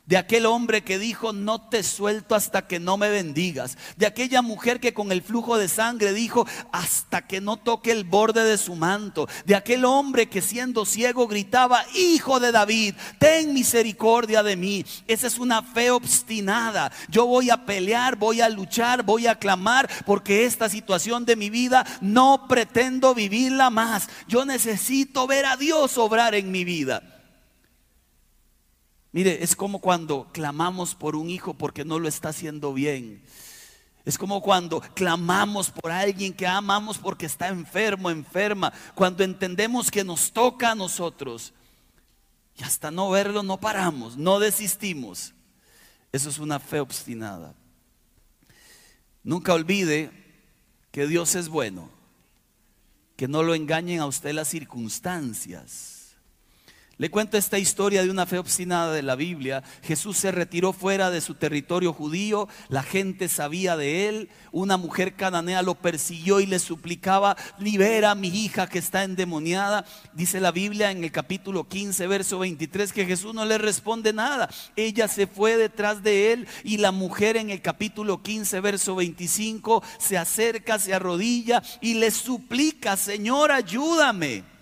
[0.10, 4.42] De aquel hombre que dijo, no te suelto hasta que no me bendigas, de aquella
[4.42, 8.58] mujer que con el flujo de sangre dijo, hasta que no toque el borde de
[8.58, 14.56] su manto, de aquel hombre que siendo ciego gritaba, hijo de David, ten misericordia de
[14.56, 14.84] mí.
[15.06, 16.92] Esa es una fe obstinada.
[17.08, 21.52] Yo voy a pelear, voy a luchar, voy a clamar, porque esta situación de mi
[21.52, 24.10] vida no pretendo vivirla más.
[24.28, 27.19] Yo necesito ver a Dios obrar en mi vida.
[29.12, 33.24] Mire, es como cuando clamamos por un hijo porque no lo está haciendo bien.
[34.06, 38.72] Es como cuando clamamos por alguien que amamos porque está enfermo, enferma.
[38.96, 41.54] Cuando entendemos que nos toca a nosotros.
[42.56, 45.34] Y hasta no verlo no paramos, no desistimos.
[46.12, 47.54] Eso es una fe obstinada.
[49.24, 50.12] Nunca olvide
[50.92, 51.90] que Dios es bueno.
[53.16, 55.99] Que no lo engañen a usted las circunstancias.
[57.00, 59.64] Le cuento esta historia de una fe obstinada de la Biblia.
[59.84, 65.14] Jesús se retiró fuera de su territorio judío, la gente sabía de él, una mujer
[65.14, 69.86] cananea lo persiguió y le suplicaba, libera a mi hija que está endemoniada.
[70.12, 74.50] Dice la Biblia en el capítulo 15, verso 23, que Jesús no le responde nada.
[74.76, 79.82] Ella se fue detrás de él y la mujer en el capítulo 15, verso 25,
[80.00, 84.59] se acerca, se arrodilla y le suplica, Señor, ayúdame.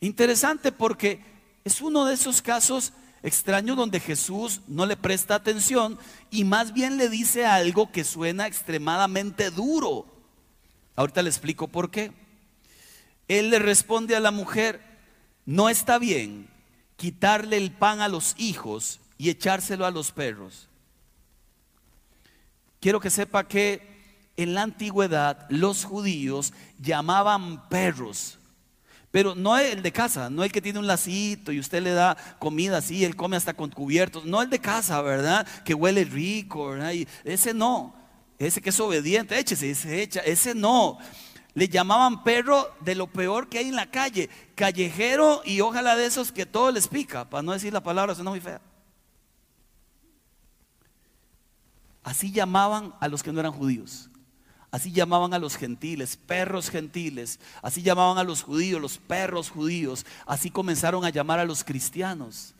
[0.00, 1.22] Interesante porque
[1.64, 5.98] es uno de esos casos extraños donde Jesús no le presta atención
[6.30, 10.06] y más bien le dice algo que suena extremadamente duro.
[10.94, 12.12] Ahorita le explico por qué.
[13.28, 14.80] Él le responde a la mujer,
[15.44, 16.48] no está bien
[16.96, 20.68] quitarle el pan a los hijos y echárselo a los perros.
[22.80, 23.96] Quiero que sepa que
[24.36, 28.38] en la antigüedad los judíos llamaban perros
[29.16, 32.18] pero no el de casa, no el que tiene un lacito y usted le da
[32.38, 34.26] comida así, él come hasta con cubiertos.
[34.26, 35.48] No el de casa, ¿verdad?
[35.64, 36.92] Que huele rico, ¿verdad?
[37.24, 37.94] ese no.
[38.38, 40.20] Ese que es obediente, échese, ese echa.
[40.20, 40.98] Ese no.
[41.54, 44.28] Le llamaban perro de lo peor que hay en la calle.
[44.54, 47.24] Callejero y ojalá de esos que todo les pica.
[47.30, 48.60] Para no decir la palabra, suena muy fea.
[52.02, 54.10] Así llamaban a los que no eran judíos.
[54.76, 57.40] Así llamaban a los gentiles, perros gentiles.
[57.62, 60.04] Así llamaban a los judíos, los perros judíos.
[60.26, 62.52] Así comenzaron a llamar a los cristianos.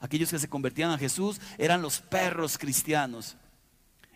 [0.00, 3.36] Aquellos que se convertían a Jesús eran los perros cristianos.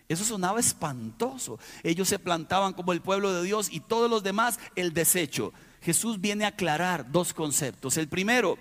[0.09, 1.59] Eso sonaba espantoso.
[1.83, 5.53] Ellos se plantaban como el pueblo de Dios y todos los demás el desecho.
[5.83, 7.97] Jesús viene a aclarar dos conceptos.
[7.97, 8.57] El primero,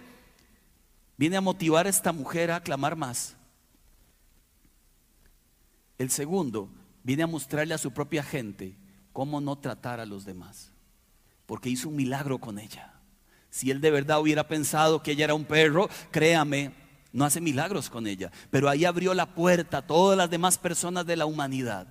[1.16, 3.34] viene a motivar a esta mujer a clamar más.
[5.96, 6.68] El segundo,
[7.04, 8.76] viene a mostrarle a su propia gente
[9.12, 10.72] cómo no tratar a los demás.
[11.46, 12.94] Porque hizo un milagro con ella.
[13.50, 16.72] Si él de verdad hubiera pensado que ella era un perro, créame,
[17.12, 18.32] no hace milagros con ella.
[18.50, 21.86] Pero ahí abrió la puerta a todas las demás personas de la humanidad.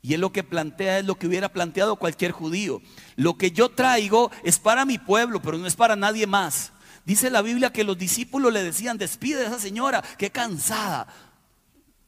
[0.00, 2.80] Y él lo que plantea es lo que hubiera planteado cualquier judío.
[3.16, 6.72] Lo que yo traigo es para mi pueblo, pero no es para nadie más.
[7.04, 11.08] Dice la Biblia que los discípulos le decían, despide a esa señora, qué cansada.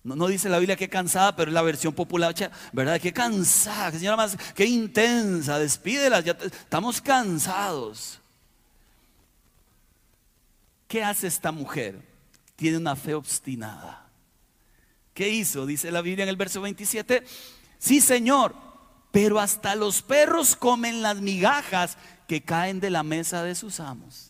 [0.03, 2.35] No, dice la Biblia que cansada, pero es la versión popular,
[2.73, 3.01] ¿verdad?
[3.01, 8.19] Qué cansada, señora más, qué intensa, despídela, ya estamos cansados.
[10.89, 12.01] ¿Qué hace esta mujer?
[12.57, 14.09] Tiene una fe obstinada.
[15.13, 15.67] ¿Qué hizo?
[15.67, 17.23] Dice la Biblia en el verso 27.
[17.79, 18.55] Sí, Señor,
[19.11, 24.30] pero hasta los perros comen las migajas que caen de la mesa de sus amos.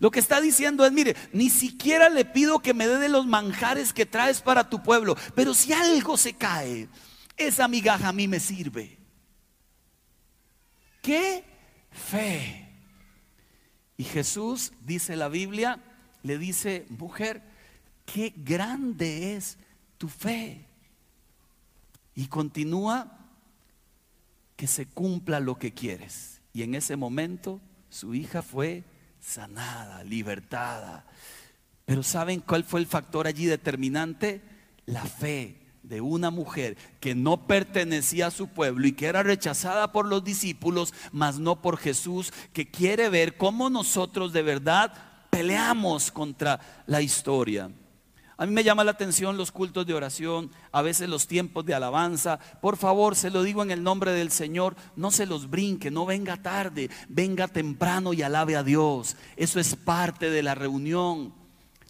[0.00, 3.26] Lo que está diciendo es, mire, ni siquiera le pido que me dé de los
[3.26, 6.88] manjares que traes para tu pueblo, pero si algo se cae,
[7.36, 8.98] esa migaja a mí me sirve.
[11.02, 11.44] ¿Qué
[11.90, 12.68] fe?
[13.96, 15.82] Y Jesús, dice la Biblia,
[16.22, 17.42] le dice, mujer,
[18.06, 19.58] qué grande es
[19.98, 20.64] tu fe.
[22.14, 23.18] Y continúa
[24.56, 26.40] que se cumpla lo que quieres.
[26.52, 28.84] Y en ese momento su hija fue
[29.20, 31.06] sanada, libertada.
[31.84, 34.42] Pero ¿saben cuál fue el factor allí determinante?
[34.86, 39.90] La fe de una mujer que no pertenecía a su pueblo y que era rechazada
[39.92, 44.92] por los discípulos, mas no por Jesús, que quiere ver cómo nosotros de verdad
[45.30, 47.70] peleamos contra la historia.
[48.40, 51.74] A mí me llama la atención los cultos de oración, a veces los tiempos de
[51.74, 52.38] alabanza.
[52.60, 56.06] Por favor, se lo digo en el nombre del Señor, no se los brinque, no
[56.06, 59.16] venga tarde, venga temprano y alabe a Dios.
[59.36, 61.34] Eso es parte de la reunión.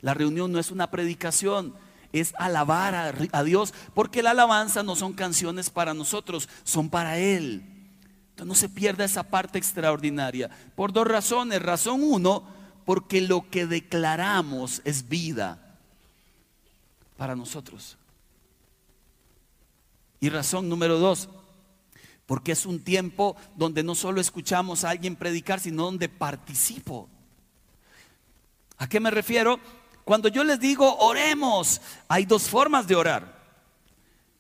[0.01, 1.75] La reunión no es una predicación,
[2.15, 2.95] es alabar
[3.31, 7.91] a, Dios, porque la alabanza no son canciones para nosotros, son para Él.
[8.31, 10.49] Entonces no se pierda esa parte extraordinaria.
[10.75, 11.61] Por dos razones.
[11.61, 12.45] Razón uno,
[12.87, 15.68] porque lo que declaramos es vida.
[17.19, 17.99] Para nosotros.
[20.21, 21.29] Y razón número dos,
[22.27, 27.09] porque es un tiempo donde no solo escuchamos a alguien predicar, sino donde participo.
[28.79, 29.59] ¿A qué me refiero?
[30.05, 33.37] Cuando yo les digo oremos, hay dos formas de orar.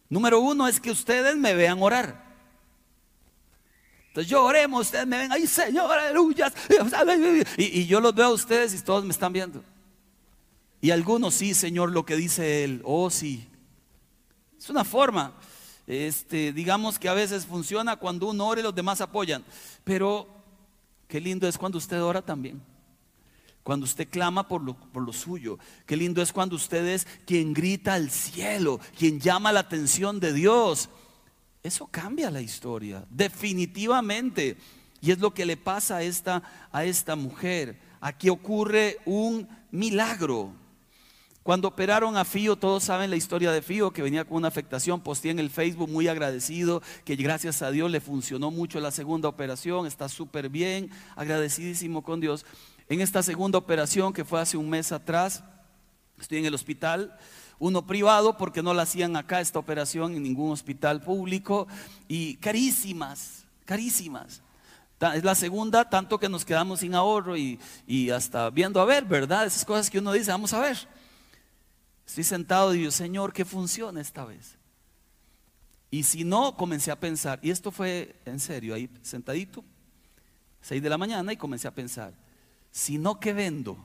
[0.08, 2.26] Número uno es que ustedes me vean orar.
[4.06, 6.52] Entonces yo oremos, ustedes me ven, ay Señor, aleluya.
[7.56, 9.64] Y, y yo los veo a ustedes y todos me están viendo.
[10.80, 13.48] Y algunos sí, Señor, lo que dice Él, oh sí.
[14.56, 15.34] Es una forma.
[15.86, 19.44] Este, digamos que a veces funciona cuando uno ora y los demás apoyan.
[19.84, 20.28] Pero
[21.08, 22.62] qué lindo es cuando usted ora también.
[23.62, 25.58] Cuando usted clama por lo, por lo suyo.
[25.86, 30.32] Qué lindo es cuando usted es quien grita al cielo, quien llama la atención de
[30.32, 30.88] Dios.
[31.62, 34.56] Eso cambia la historia, definitivamente.
[35.00, 37.80] Y es lo que le pasa a esta, a esta mujer.
[38.00, 40.52] Aquí ocurre un milagro.
[41.48, 45.00] Cuando operaron a Fío, todos saben la historia de Fío, que venía con una afectación,
[45.00, 49.30] posté en el Facebook muy agradecido, que gracias a Dios le funcionó mucho la segunda
[49.30, 52.44] operación, está súper bien, agradecidísimo con Dios.
[52.90, 55.42] En esta segunda operación, que fue hace un mes atrás,
[56.20, 57.16] estoy en el hospital,
[57.58, 61.66] uno privado, porque no la hacían acá esta operación en ningún hospital público,
[62.08, 64.42] y carísimas, carísimas.
[65.14, 69.06] Es la segunda, tanto que nos quedamos sin ahorro y, y hasta viendo a ver,
[69.06, 69.46] ¿verdad?
[69.46, 70.97] Esas cosas que uno dice, vamos a ver.
[72.08, 74.56] Estoy sentado y digo, Señor, ¿qué funciona esta vez?
[75.90, 79.62] Y si no, comencé a pensar, y esto fue en serio, ahí sentadito,
[80.62, 82.14] seis de la mañana, y comencé a pensar,
[82.70, 83.76] si no, ¿qué vendo?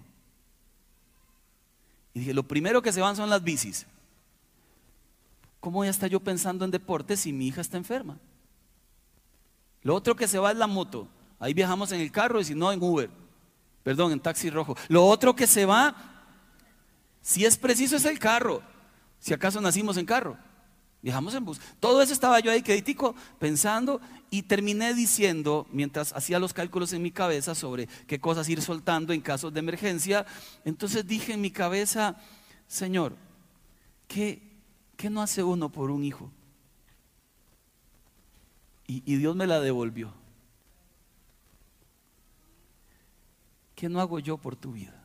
[2.13, 3.86] Y dije, lo primero que se van son las bicis.
[5.59, 8.17] ¿Cómo voy a estar yo pensando en deporte si mi hija está enferma?
[9.82, 11.09] Lo otro que se va es la moto.
[11.39, 13.09] Ahí viajamos en el carro y si no en Uber.
[13.84, 14.78] Perdón, en taxi rojo.
[14.88, 16.12] Lo otro que se va
[17.24, 18.61] si es preciso es el carro.
[19.17, 20.38] Si acaso nacimos en carro.
[21.01, 21.59] Viajamos en bus.
[21.80, 23.99] Todo eso estaba yo ahí crítico pensando
[24.30, 29.13] y terminé diciendo, mientras hacía los cálculos en mi cabeza sobre qué cosas ir soltando
[29.13, 30.26] en casos de emergencia,
[30.65, 32.17] entonces dije en mi cabeza,
[32.67, 33.15] Señor,
[34.07, 34.41] ¿qué,
[34.97, 36.30] qué no hace uno por un hijo?
[38.88, 40.13] Y, y Dios me la devolvió.
[43.76, 45.03] ¿Qué no hago yo por tu vida?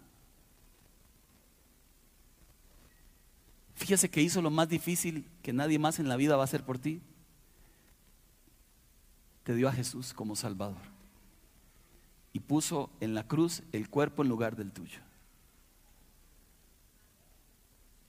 [3.89, 6.63] Fíjese que hizo lo más difícil que nadie más en la vida va a hacer
[6.63, 7.01] por ti.
[9.45, 10.83] Te dio a Jesús como Salvador.
[12.35, 15.01] Y puso en la cruz el cuerpo en lugar del tuyo.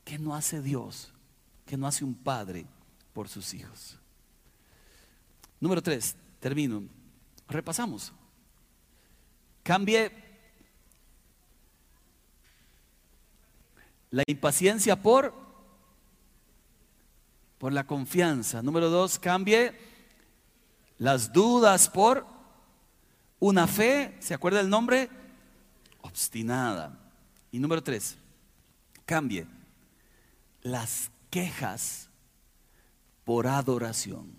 [0.03, 1.13] ¿Qué no hace Dios?
[1.65, 2.65] ¿Qué no hace un padre
[3.13, 3.97] por sus hijos?
[5.61, 6.83] Número tres, termino.
[7.47, 8.11] Repasamos.
[9.63, 10.11] Cambie
[14.11, 15.48] la impaciencia por
[17.59, 18.63] por la confianza.
[18.63, 19.77] Número dos, cambie
[20.97, 22.25] las dudas por
[23.39, 25.09] una fe, ¿se acuerda el nombre?
[26.01, 26.97] Obstinada.
[27.51, 28.17] Y número tres,
[29.05, 29.45] cambie
[30.61, 32.09] las quejas
[33.23, 34.38] por adoración.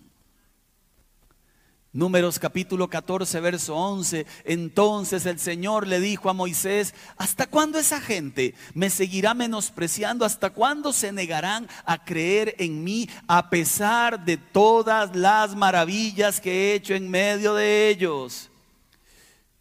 [1.93, 4.25] Números capítulo 14, verso 11.
[4.45, 10.23] Entonces el Señor le dijo a Moisés, ¿hasta cuándo esa gente me seguirá menospreciando?
[10.23, 16.51] ¿Hasta cuándo se negarán a creer en mí a pesar de todas las maravillas que
[16.51, 18.49] he hecho en medio de ellos?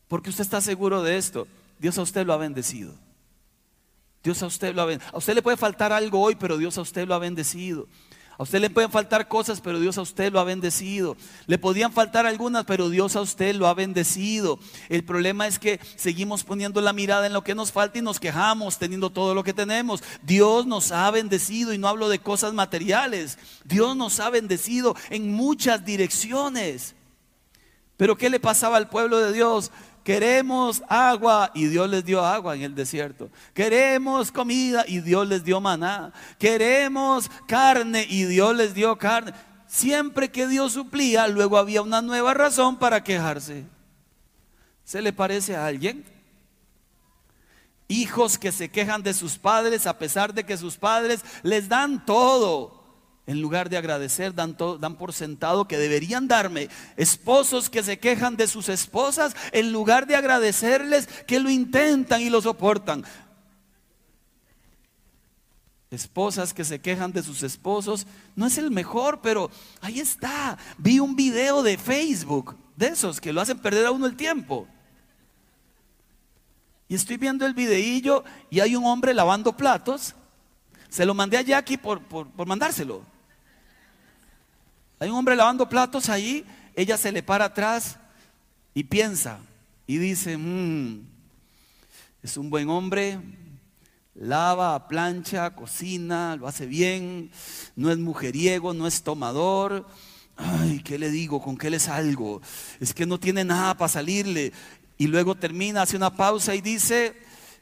[0.07, 1.49] Porque usted está seguro de esto.
[1.81, 2.95] Dios a usted lo ha bendecido.
[4.23, 5.17] Dios a usted lo ha bendecido.
[5.17, 7.89] A usted le puede faltar algo hoy, pero Dios a usted lo ha bendecido.
[8.41, 11.15] A usted le pueden faltar cosas, pero Dios a usted lo ha bendecido.
[11.47, 14.59] Le podían faltar algunas, pero Dios a usted lo ha bendecido.
[14.89, 18.19] El problema es que seguimos poniendo la mirada en lo que nos falta y nos
[18.19, 20.03] quejamos teniendo todo lo que tenemos.
[20.23, 23.37] Dios nos ha bendecido y no hablo de cosas materiales.
[23.65, 26.95] Dios nos ha bendecido en muchas direcciones.
[27.99, 29.71] Pero ¿qué le pasaba al pueblo de Dios?
[30.11, 33.31] Queremos agua y Dios les dio agua en el desierto.
[33.55, 36.13] Queremos comida y Dios les dio maná.
[36.37, 39.33] Queremos carne y Dios les dio carne.
[39.69, 43.67] Siempre que Dios suplía, luego había una nueva razón para quejarse.
[44.83, 46.05] ¿Se le parece a alguien?
[47.87, 52.05] Hijos que se quejan de sus padres a pesar de que sus padres les dan
[52.05, 52.80] todo
[53.31, 56.69] en lugar de agradecer, dan, por sentado que deberían darme.
[56.97, 62.29] Esposos que se quejan de sus esposas, en lugar de agradecerles, que lo intentan y
[62.29, 63.05] lo soportan.
[65.93, 69.49] Esposas que se quejan de sus esposos, no es el mejor, pero
[69.81, 70.59] ahí está.
[70.77, 74.67] Vi un video de Facebook, de esos que lo hacen perder a uno el tiempo.
[76.89, 80.17] Y estoy viendo el videillo y hay un hombre lavando platos
[80.89, 82.03] Se lo mandé a Jackie por,
[82.45, 83.10] mandárselo.
[85.03, 86.45] Hay un hombre lavando platos ahí,
[86.77, 87.97] ella se le para atrás
[88.75, 89.39] y piensa
[89.87, 91.07] y dice, mm,
[92.23, 93.19] es un buen hombre,
[94.15, 97.31] lava, plancha, cocina, lo hace bien,
[97.77, 99.87] no es mujeriego, no es tomador.
[100.37, 101.41] Ay, ¿qué le digo?
[101.41, 102.43] ¿Con qué le salgo?
[102.79, 104.53] Es que no tiene nada para salirle.
[104.99, 107.17] Y luego termina, hace una pausa y dice,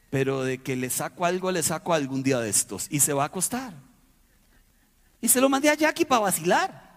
[0.09, 2.87] pero de que le saco algo, le saco algún día de estos.
[2.89, 3.73] Y se va a acostar.
[5.21, 6.88] Y se lo mandé a Jackie para vacilar.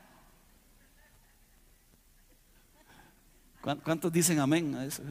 [3.63, 5.03] ¿Cuántos dicen amén a eso?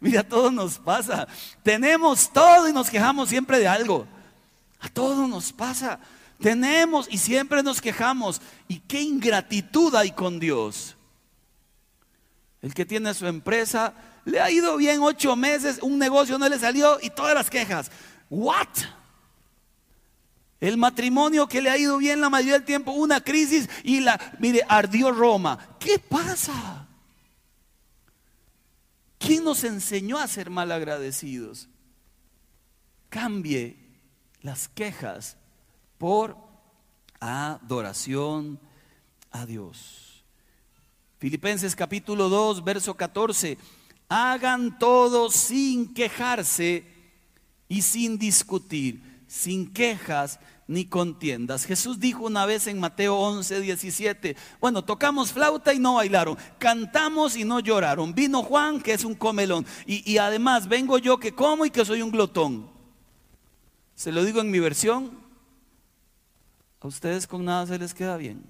[0.00, 1.28] Mira, a todos nos pasa.
[1.62, 4.06] Tenemos todo y nos quejamos siempre de algo.
[4.80, 6.00] A todos nos pasa.
[6.40, 8.42] Tenemos y siempre nos quejamos.
[8.66, 10.96] ¿Y qué ingratitud hay con Dios?
[12.60, 13.94] El que tiene su empresa
[14.24, 17.90] le ha ido bien ocho meses, un negocio no le salió y todas las quejas.
[18.28, 18.68] ¿What?
[20.62, 24.20] El matrimonio que le ha ido bien la mayoría del tiempo, una crisis y la,
[24.38, 25.76] mire, ardió Roma.
[25.80, 26.86] ¿Qué pasa?
[29.18, 31.68] ¿Quién nos enseñó a ser malagradecidos?
[33.08, 33.76] Cambie
[34.40, 35.36] las quejas
[35.98, 36.36] por
[37.18, 38.60] adoración
[39.32, 40.24] a Dios.
[41.18, 43.58] Filipenses capítulo 2, verso 14
[44.08, 46.86] hagan todo sin quejarse
[47.66, 50.38] y sin discutir, sin quejas
[50.72, 51.64] ni contiendas.
[51.64, 57.36] Jesús dijo una vez en Mateo 11, 17, bueno, tocamos flauta y no bailaron, cantamos
[57.36, 61.32] y no lloraron, vino Juan que es un comelón y, y además vengo yo que
[61.32, 62.70] como y que soy un glotón.
[63.94, 65.18] Se lo digo en mi versión,
[66.80, 68.42] a ustedes con nada se les queda bien.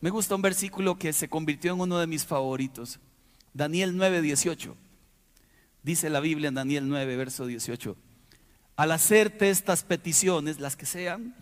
[0.00, 2.98] Me gusta un versículo que se convirtió en uno de mis favoritos.
[3.54, 4.76] Daniel 9, 18.
[5.82, 7.96] Dice la Biblia en Daniel 9, verso 18.
[8.76, 11.36] Al hacerte estas peticiones, las que sean,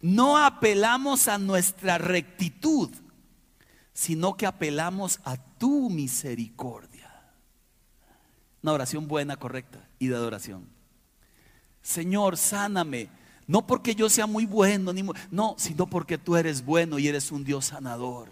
[0.00, 2.90] no apelamos a nuestra rectitud,
[3.92, 7.10] sino que apelamos a tu misericordia.
[8.62, 10.66] Una oración buena, correcta y de adoración.
[11.82, 13.10] Señor, sáname
[13.46, 17.32] no porque yo sea muy bueno, ni no, sino porque tú eres bueno y eres
[17.32, 18.30] un Dios sanador.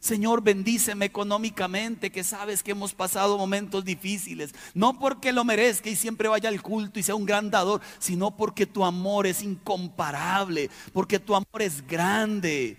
[0.00, 4.54] Señor, bendíceme económicamente, que sabes que hemos pasado momentos difíciles.
[4.74, 8.36] No porque lo merezca y siempre vaya al culto y sea un gran dador, sino
[8.36, 12.76] porque tu amor es incomparable, porque tu amor es grande.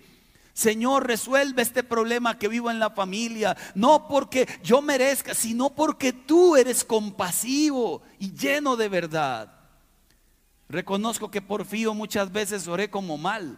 [0.53, 3.55] Señor, resuelve este problema que vivo en la familia.
[3.75, 9.53] No porque yo merezca, sino porque tú eres compasivo y lleno de verdad.
[10.67, 13.57] Reconozco que por fío muchas veces oré como mal.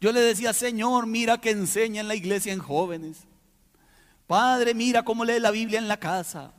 [0.00, 3.18] Yo le decía, Señor, mira que enseña en la iglesia en jóvenes.
[4.26, 6.52] Padre, mira cómo lee la Biblia en la casa.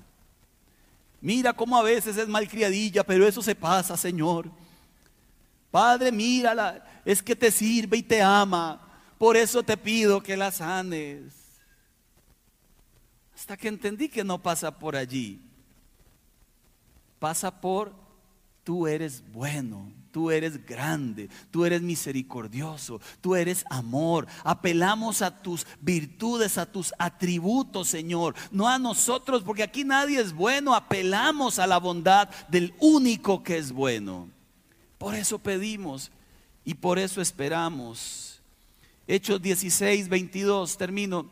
[1.21, 4.49] Mira cómo a veces es malcriadilla, pero eso se pasa, Señor.
[5.71, 8.81] Padre, mírala, es que te sirve y te ama.
[9.17, 11.33] Por eso te pido que la sanes.
[13.35, 15.41] Hasta que entendí que no pasa por allí.
[17.19, 17.93] Pasa por
[18.63, 24.27] tú eres bueno, tú eres grande, tú eres misericordioso, tú eres amor.
[24.43, 30.33] Apelamos a tus virtudes, a tus atributos, Señor, no a nosotros, porque aquí nadie es
[30.33, 34.29] bueno, apelamos a la bondad del único que es bueno.
[34.97, 36.11] Por eso pedimos
[36.65, 38.41] y por eso esperamos.
[39.07, 41.29] Hechos 16, 22, termino.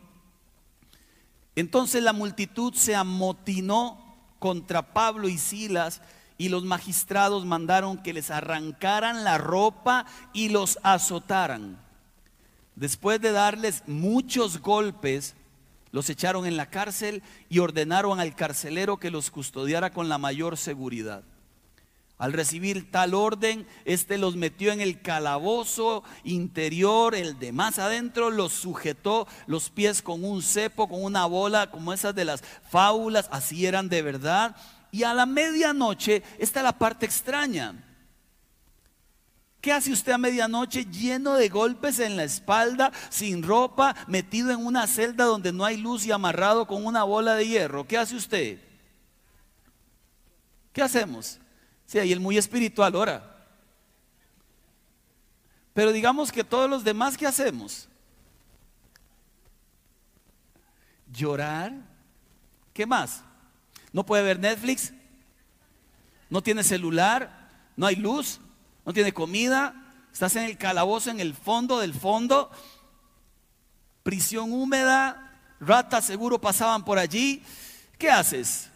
[1.56, 4.06] Entonces la multitud se amotinó
[4.40, 6.02] contra Pablo y Silas
[6.38, 11.78] y los magistrados mandaron que les arrancaran la ropa y los azotaran.
[12.76, 15.36] Después de darles muchos golpes,
[15.92, 20.58] los echaron en la cárcel y ordenaron al carcelero que los custodiara con la mayor
[20.58, 21.24] seguridad.
[22.18, 28.30] Al recibir tal orden, éste los metió en el calabozo interior, el de más adentro,
[28.30, 33.28] los sujetó los pies con un cepo, con una bola, como esas de las fábulas,
[33.32, 34.56] así eran de verdad,
[34.96, 37.84] y a la medianoche, está la parte extraña.
[39.60, 44.66] ¿Qué hace usted a medianoche lleno de golpes en la espalda, sin ropa, metido en
[44.66, 47.86] una celda donde no hay luz y amarrado con una bola de hierro?
[47.86, 48.62] ¿Qué hace usted?
[50.72, 51.42] ¿Qué hacemos?
[51.86, 53.46] Sí, ahí el muy espiritual ora.
[55.74, 57.90] Pero digamos que todos los demás, ¿qué hacemos?
[61.12, 61.74] Llorar.
[62.72, 63.26] ¿Qué más?
[63.96, 64.92] No puede ver Netflix,
[66.30, 68.42] no tiene celular, no hay luz,
[68.86, 69.74] no tiene comida,
[70.12, 72.52] estás en el calabozo, en el fondo del fondo,
[74.04, 77.42] prisión húmeda, ratas seguro pasaban por allí,
[77.98, 78.70] ¿Qué haces?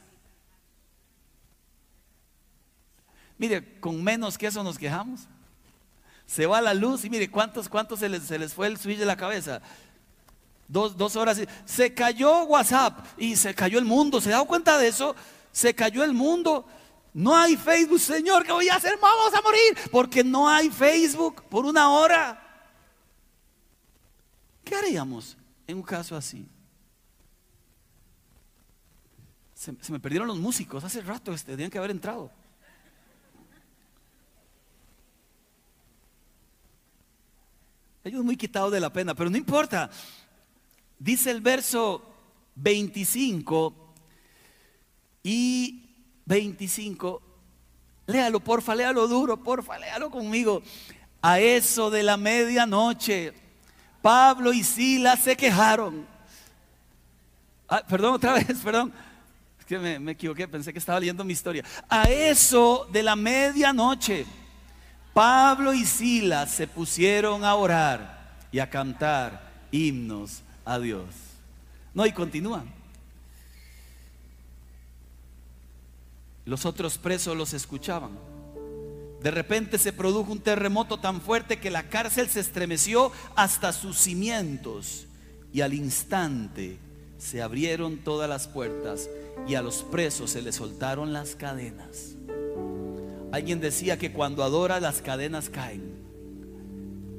[3.38, 5.28] Mire, con menos que eso nos quejamos.
[6.26, 8.99] Se va la luz y mire, ¿cuántos, cuántos se les, se les fue el switch
[8.99, 9.61] de la cabeza?
[10.70, 11.41] Dos, horas.
[11.65, 14.22] Se cayó WhatsApp y se cayó el mundo.
[14.22, 15.15] ¿Se dado cuenta de eso?
[15.51, 16.65] Se cayó el mundo.
[17.11, 18.97] No hay Facebook, Señor, ¿qué voy a hacer?
[19.01, 19.89] Vamos a morir.
[19.91, 22.39] Porque no hay Facebook por una hora.
[24.63, 26.47] ¿Qué haríamos en un caso así?
[29.55, 32.32] Se, me perdieron los músicos hace rato, este, tenían que haber entrado.
[38.03, 39.89] Ellos muy quitados de la pena, pero no importa.
[40.99, 42.03] Dice el verso
[42.55, 43.73] 25
[45.23, 45.89] y
[46.25, 47.21] 25.
[48.07, 50.61] Léalo, porfa, léalo duro, porfa, léalo conmigo.
[51.21, 53.33] A eso de la medianoche,
[54.01, 56.05] Pablo y Silas se quejaron.
[57.69, 58.91] Ah, perdón, otra vez, perdón.
[59.57, 61.63] Es que me, me equivoqué, pensé que estaba leyendo mi historia.
[61.87, 64.25] A eso de la medianoche,
[65.13, 71.03] Pablo y Silas se pusieron a orar y a cantar himnos a Dios.
[71.95, 72.72] No, y continúan.
[76.45, 78.11] Los otros presos los escuchaban.
[79.24, 83.97] De repente se produjo un terremoto tan fuerte que la cárcel se estremeció hasta sus
[83.97, 85.07] cimientos
[85.51, 86.78] y al instante
[87.17, 89.09] se abrieron todas las puertas
[89.47, 92.15] y a los presos se les soltaron las cadenas.
[93.32, 95.99] Alguien decía que cuando adora las cadenas caen.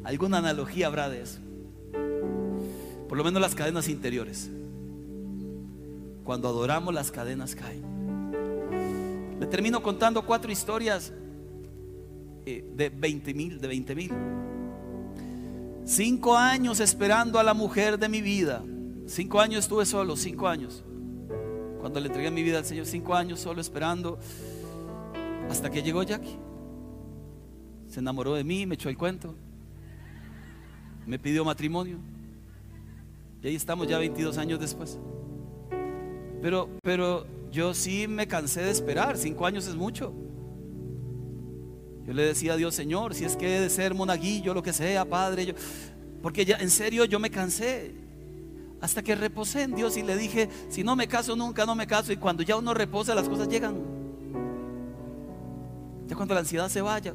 [0.05, 1.40] ¿Alguna analogía habrá de eso?
[3.11, 4.48] Por lo menos las cadenas interiores.
[6.22, 7.82] Cuando adoramos las cadenas caen.
[9.40, 11.12] Le termino contando cuatro historias
[12.46, 14.12] eh, de 20 mil, de 20 mil.
[15.84, 18.62] Cinco años esperando a la mujer de mi vida.
[19.08, 20.84] Cinco años estuve solo, cinco años.
[21.80, 24.20] Cuando le entregué mi vida al Señor, cinco años solo esperando.
[25.50, 26.38] Hasta que llegó Jackie.
[27.88, 29.34] Se enamoró de mí, me echó el cuento.
[31.06, 31.98] Me pidió matrimonio.
[33.43, 34.99] Y ahí estamos ya 22 años después.
[36.43, 39.16] Pero, pero yo sí me cansé de esperar.
[39.16, 40.12] Cinco años es mucho.
[42.07, 44.72] Yo le decía a Dios, Señor, si es que he de ser monaguillo, lo que
[44.72, 45.55] sea, Padre, yo,
[46.22, 47.95] porque ya en serio yo me cansé.
[48.80, 51.86] Hasta que reposé en Dios y le dije, si no me caso nunca, no me
[51.86, 52.12] caso.
[52.12, 53.76] Y cuando ya uno reposa, las cosas llegan.
[56.07, 57.14] Ya cuando la ansiedad se vaya.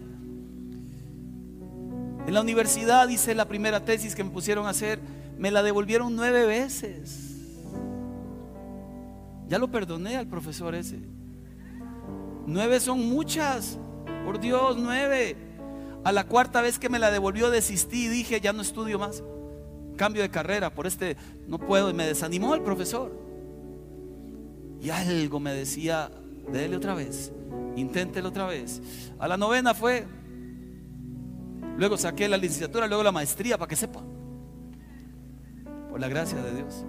[2.28, 5.00] En la universidad hice la primera tesis que me pusieron a hacer
[5.38, 7.36] me la devolvieron nueve veces.
[9.48, 11.00] Ya lo perdoné al profesor ese.
[12.48, 13.78] Nueve son muchas.
[14.26, 15.36] Por Dios, nueve.
[16.04, 19.24] A la cuarta vez que me la devolvió desistí y dije, ya no estudio más.
[19.98, 21.18] Cambio de carrera, por este
[21.48, 21.90] no puedo.
[21.90, 23.12] Y me desanimó el profesor.
[24.82, 26.12] Y algo me decía,
[26.52, 27.32] déle otra vez,
[27.76, 28.82] inténtelo otra vez.
[29.20, 30.06] A la novena fue.
[31.78, 34.02] Luego saqué la licenciatura, luego la maestría, para que sepa
[35.96, 36.84] por la gracia de Dios.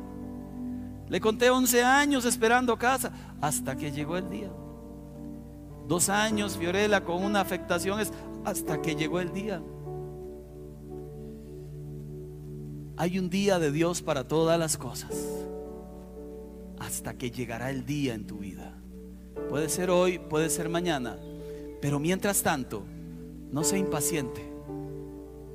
[1.08, 4.50] Le conté 11 años esperando casa hasta que llegó el día.
[5.86, 8.00] Dos años Fiorella con una afectación
[8.44, 9.62] hasta que llegó el día.
[12.96, 15.14] Hay un día de Dios para todas las cosas.
[16.80, 18.74] Hasta que llegará el día en tu vida.
[19.48, 21.16] Puede ser hoy, puede ser mañana.
[21.80, 22.82] Pero mientras tanto,
[23.52, 24.42] no sea impaciente.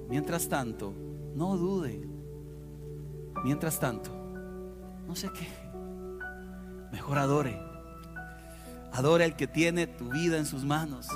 [0.08, 0.94] Mientras tanto,
[1.36, 2.11] no dude.
[3.44, 4.12] Mientras tanto,
[5.08, 5.48] no sé qué,
[6.92, 7.60] mejor adore.
[8.94, 11.08] Adore al que tiene tu vida en sus manos.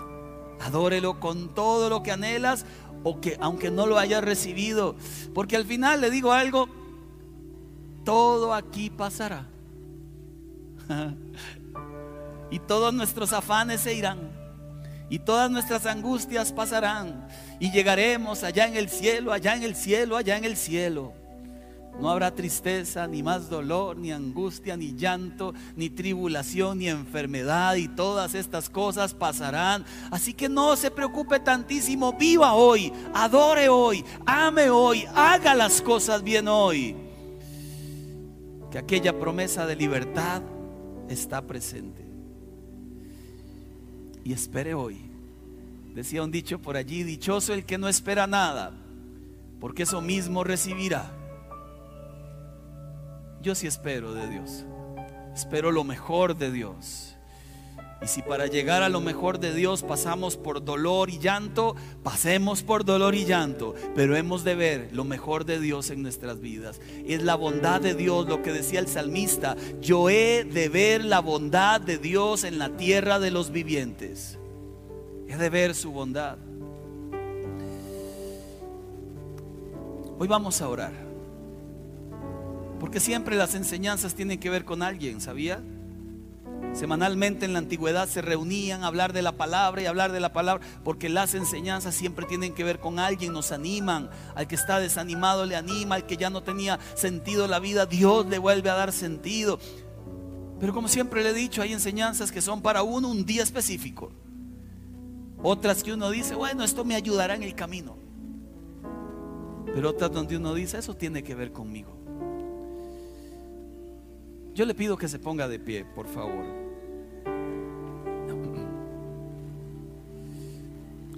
[0.62, 2.66] Adórelo con todo lo que anhelas
[3.04, 4.96] o que aunque no lo hayas recibido.
[5.34, 6.70] Porque al final le digo algo,
[8.06, 9.46] todo aquí pasará.
[12.52, 14.32] y todos nuestros afanes se irán.
[15.10, 17.28] Y todas nuestras angustias pasarán.
[17.60, 21.14] Y llegaremos allá en el cielo, allá en el cielo, allá en el cielo.
[22.00, 27.88] No habrá tristeza, ni más dolor, ni angustia, ni llanto, ni tribulación, ni enfermedad, y
[27.88, 29.86] todas estas cosas pasarán.
[30.12, 36.22] Así que no se preocupe tantísimo, viva hoy, adore hoy, ame hoy, haga las cosas
[36.22, 36.96] bien hoy.
[38.70, 40.42] Que aquella promesa de libertad
[41.08, 42.04] está presente.
[44.26, 45.00] Y espere hoy.
[45.94, 48.74] Decía un dicho por allí, dichoso el que no espera nada,
[49.62, 51.25] porque eso mismo recibirá.
[53.46, 54.66] Yo sí espero de Dios.
[55.36, 57.16] Espero lo mejor de Dios.
[58.02, 62.64] Y si para llegar a lo mejor de Dios pasamos por dolor y llanto, pasemos
[62.64, 63.76] por dolor y llanto.
[63.94, 66.82] Pero hemos de ver lo mejor de Dios en nuestras vidas.
[67.06, 69.56] Es la bondad de Dios, lo que decía el salmista.
[69.80, 74.40] Yo he de ver la bondad de Dios en la tierra de los vivientes.
[75.28, 76.40] He de ver su bondad.
[80.18, 81.05] Hoy vamos a orar.
[82.80, 85.62] Porque siempre las enseñanzas tienen que ver con alguien, ¿sabía?
[86.74, 90.34] Semanalmente en la antigüedad se reunían a hablar de la palabra y hablar de la
[90.34, 94.10] palabra, porque las enseñanzas siempre tienen que ver con alguien, nos animan.
[94.36, 98.26] Al que está desanimado le anima, al que ya no tenía sentido la vida, Dios
[98.26, 99.58] le vuelve a dar sentido.
[100.60, 104.12] Pero como siempre le he dicho, hay enseñanzas que son para uno un día específico.
[105.42, 107.98] Otras que uno dice, bueno, esto me ayudará en el camino.
[109.74, 112.05] Pero otras donde uno dice, eso tiene que ver conmigo.
[114.56, 116.46] Yo le pido que se ponga de pie, por favor.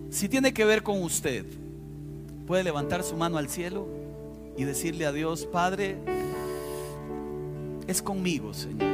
[0.09, 1.45] Si tiene que ver con usted,
[2.47, 3.87] puede levantar su mano al cielo
[4.57, 5.97] y decirle a Dios, Padre,
[7.85, 8.87] es conmigo, Señor.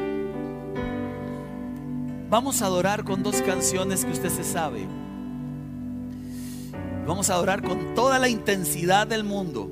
[2.29, 4.85] Vamos a adorar con dos canciones que usted se sabe.
[7.07, 9.71] Vamos a adorar con toda la intensidad del mundo.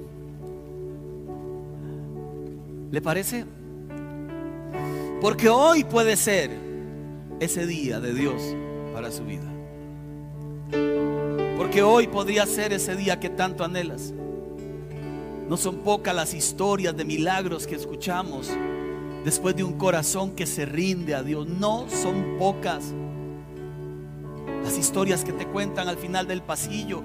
[2.90, 3.46] ¿Le parece?
[5.22, 6.52] Porque hoy puede ser
[7.40, 8.42] ese día de Dios
[8.94, 9.52] para su vida.
[11.58, 14.14] Porque hoy podría ser ese día que tanto anhelas.
[15.48, 18.50] No son pocas las historias de milagros que escuchamos
[19.26, 21.48] después de un corazón que se rinde a Dios.
[21.48, 22.94] No son pocas
[24.64, 27.04] las historias que te cuentan al final del pasillo.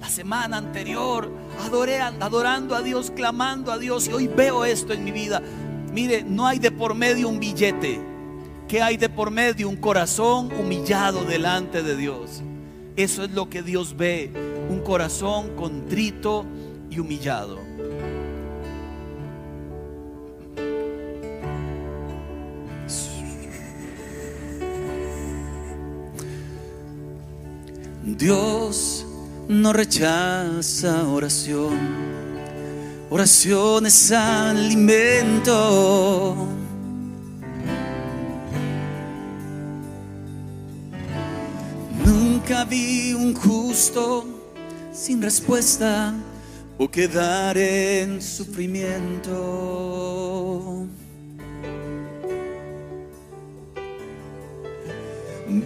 [0.00, 1.30] La semana anterior
[1.64, 5.40] adoré, adorando a Dios, clamando a Dios y hoy veo esto en mi vida.
[5.92, 8.00] Mire, no hay de por medio un billete.
[8.66, 9.68] ¿Qué hay de por medio?
[9.68, 12.42] Un corazón humillado delante de Dios.
[12.96, 14.30] Eso es lo que Dios ve,
[14.70, 16.46] un corazón contrito
[16.90, 17.58] y humillado.
[28.04, 29.06] Dios
[29.48, 31.78] no rechaza oración,
[33.12, 35.54] oración es alimento.
[42.06, 44.24] Nunca vi un justo
[44.94, 46.14] sin respuesta
[46.78, 50.86] o quedar en sufrimiento.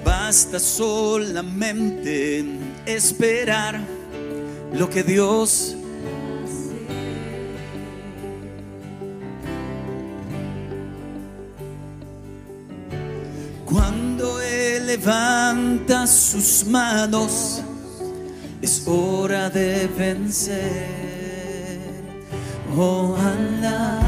[0.05, 2.45] Basta solamente
[2.87, 3.79] esperar
[4.73, 5.77] lo que Dios
[14.97, 17.63] levanta sus manos,
[18.63, 20.89] es hora de vencer.
[22.77, 24.01] Oh, alaba,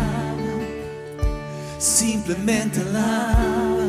[1.78, 3.86] simplemente alaba.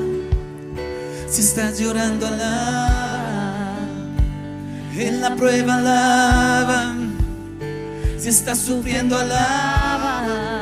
[1.28, 3.78] Si estás llorando, alaba.
[4.98, 6.96] En la prueba, alaba.
[8.18, 10.59] Si estás sufriendo, alaba.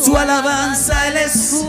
[0.00, 1.64] Su alabanza, Él es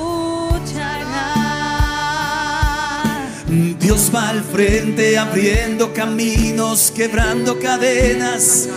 [3.79, 8.69] Dios va al frente abriendo caminos, quebrando cadenas.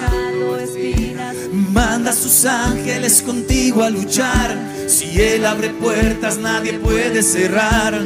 [1.53, 4.57] Manda a sus ángeles contigo a luchar.
[4.87, 8.01] Si Él abre puertas, nadie puede cerrar.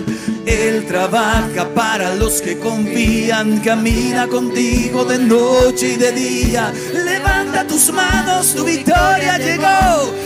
[0.44, 3.61] Él trabaja para los que confían.
[3.61, 6.72] Camina contigo de noche y de día.
[6.92, 10.25] Levanta tus manos, tu victoria llegó.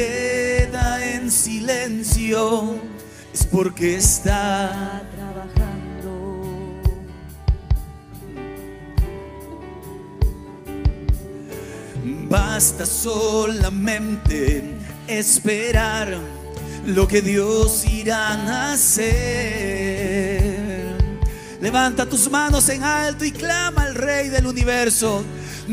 [0.00, 2.78] queda en silencio
[3.32, 6.12] es porque está trabajando.
[12.28, 14.74] Basta solamente
[15.06, 16.18] esperar
[16.86, 19.80] lo que Dios irá a hacer.
[21.60, 25.22] Levanta tus manos en alto y clama al Rey del universo.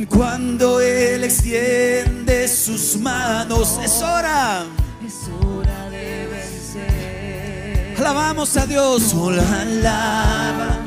[0.06, 4.66] Cuando Él extiende sus manos, es hora.
[5.06, 7.96] es hora de vencer.
[7.98, 10.78] Alabamos a Dios, solo alaba,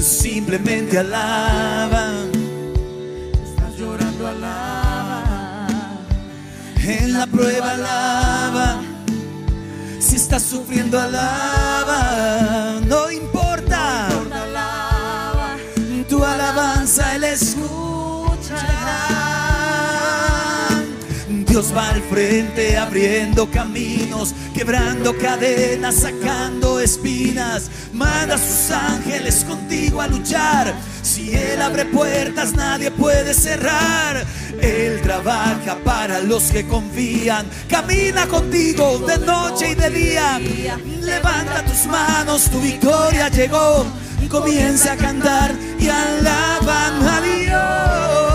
[0.00, 2.12] simplemente alaba.
[3.32, 5.66] Estás llorando, alaba.
[6.76, 8.82] En la prueba alaba,
[9.98, 13.07] si estás sufriendo alaba, no
[21.58, 27.68] Dios va al frente abriendo caminos, quebrando cadenas, sacando espinas.
[27.92, 30.72] Manda a sus ángeles contigo a luchar.
[31.02, 34.24] Si Él abre puertas, nadie puede cerrar.
[34.62, 37.44] Él trabaja para los que confían.
[37.68, 40.40] Camina contigo de noche y de día.
[41.00, 43.84] Levanta tus manos, tu victoria llegó.
[44.30, 48.27] Comienza a cantar y alaban a Dios.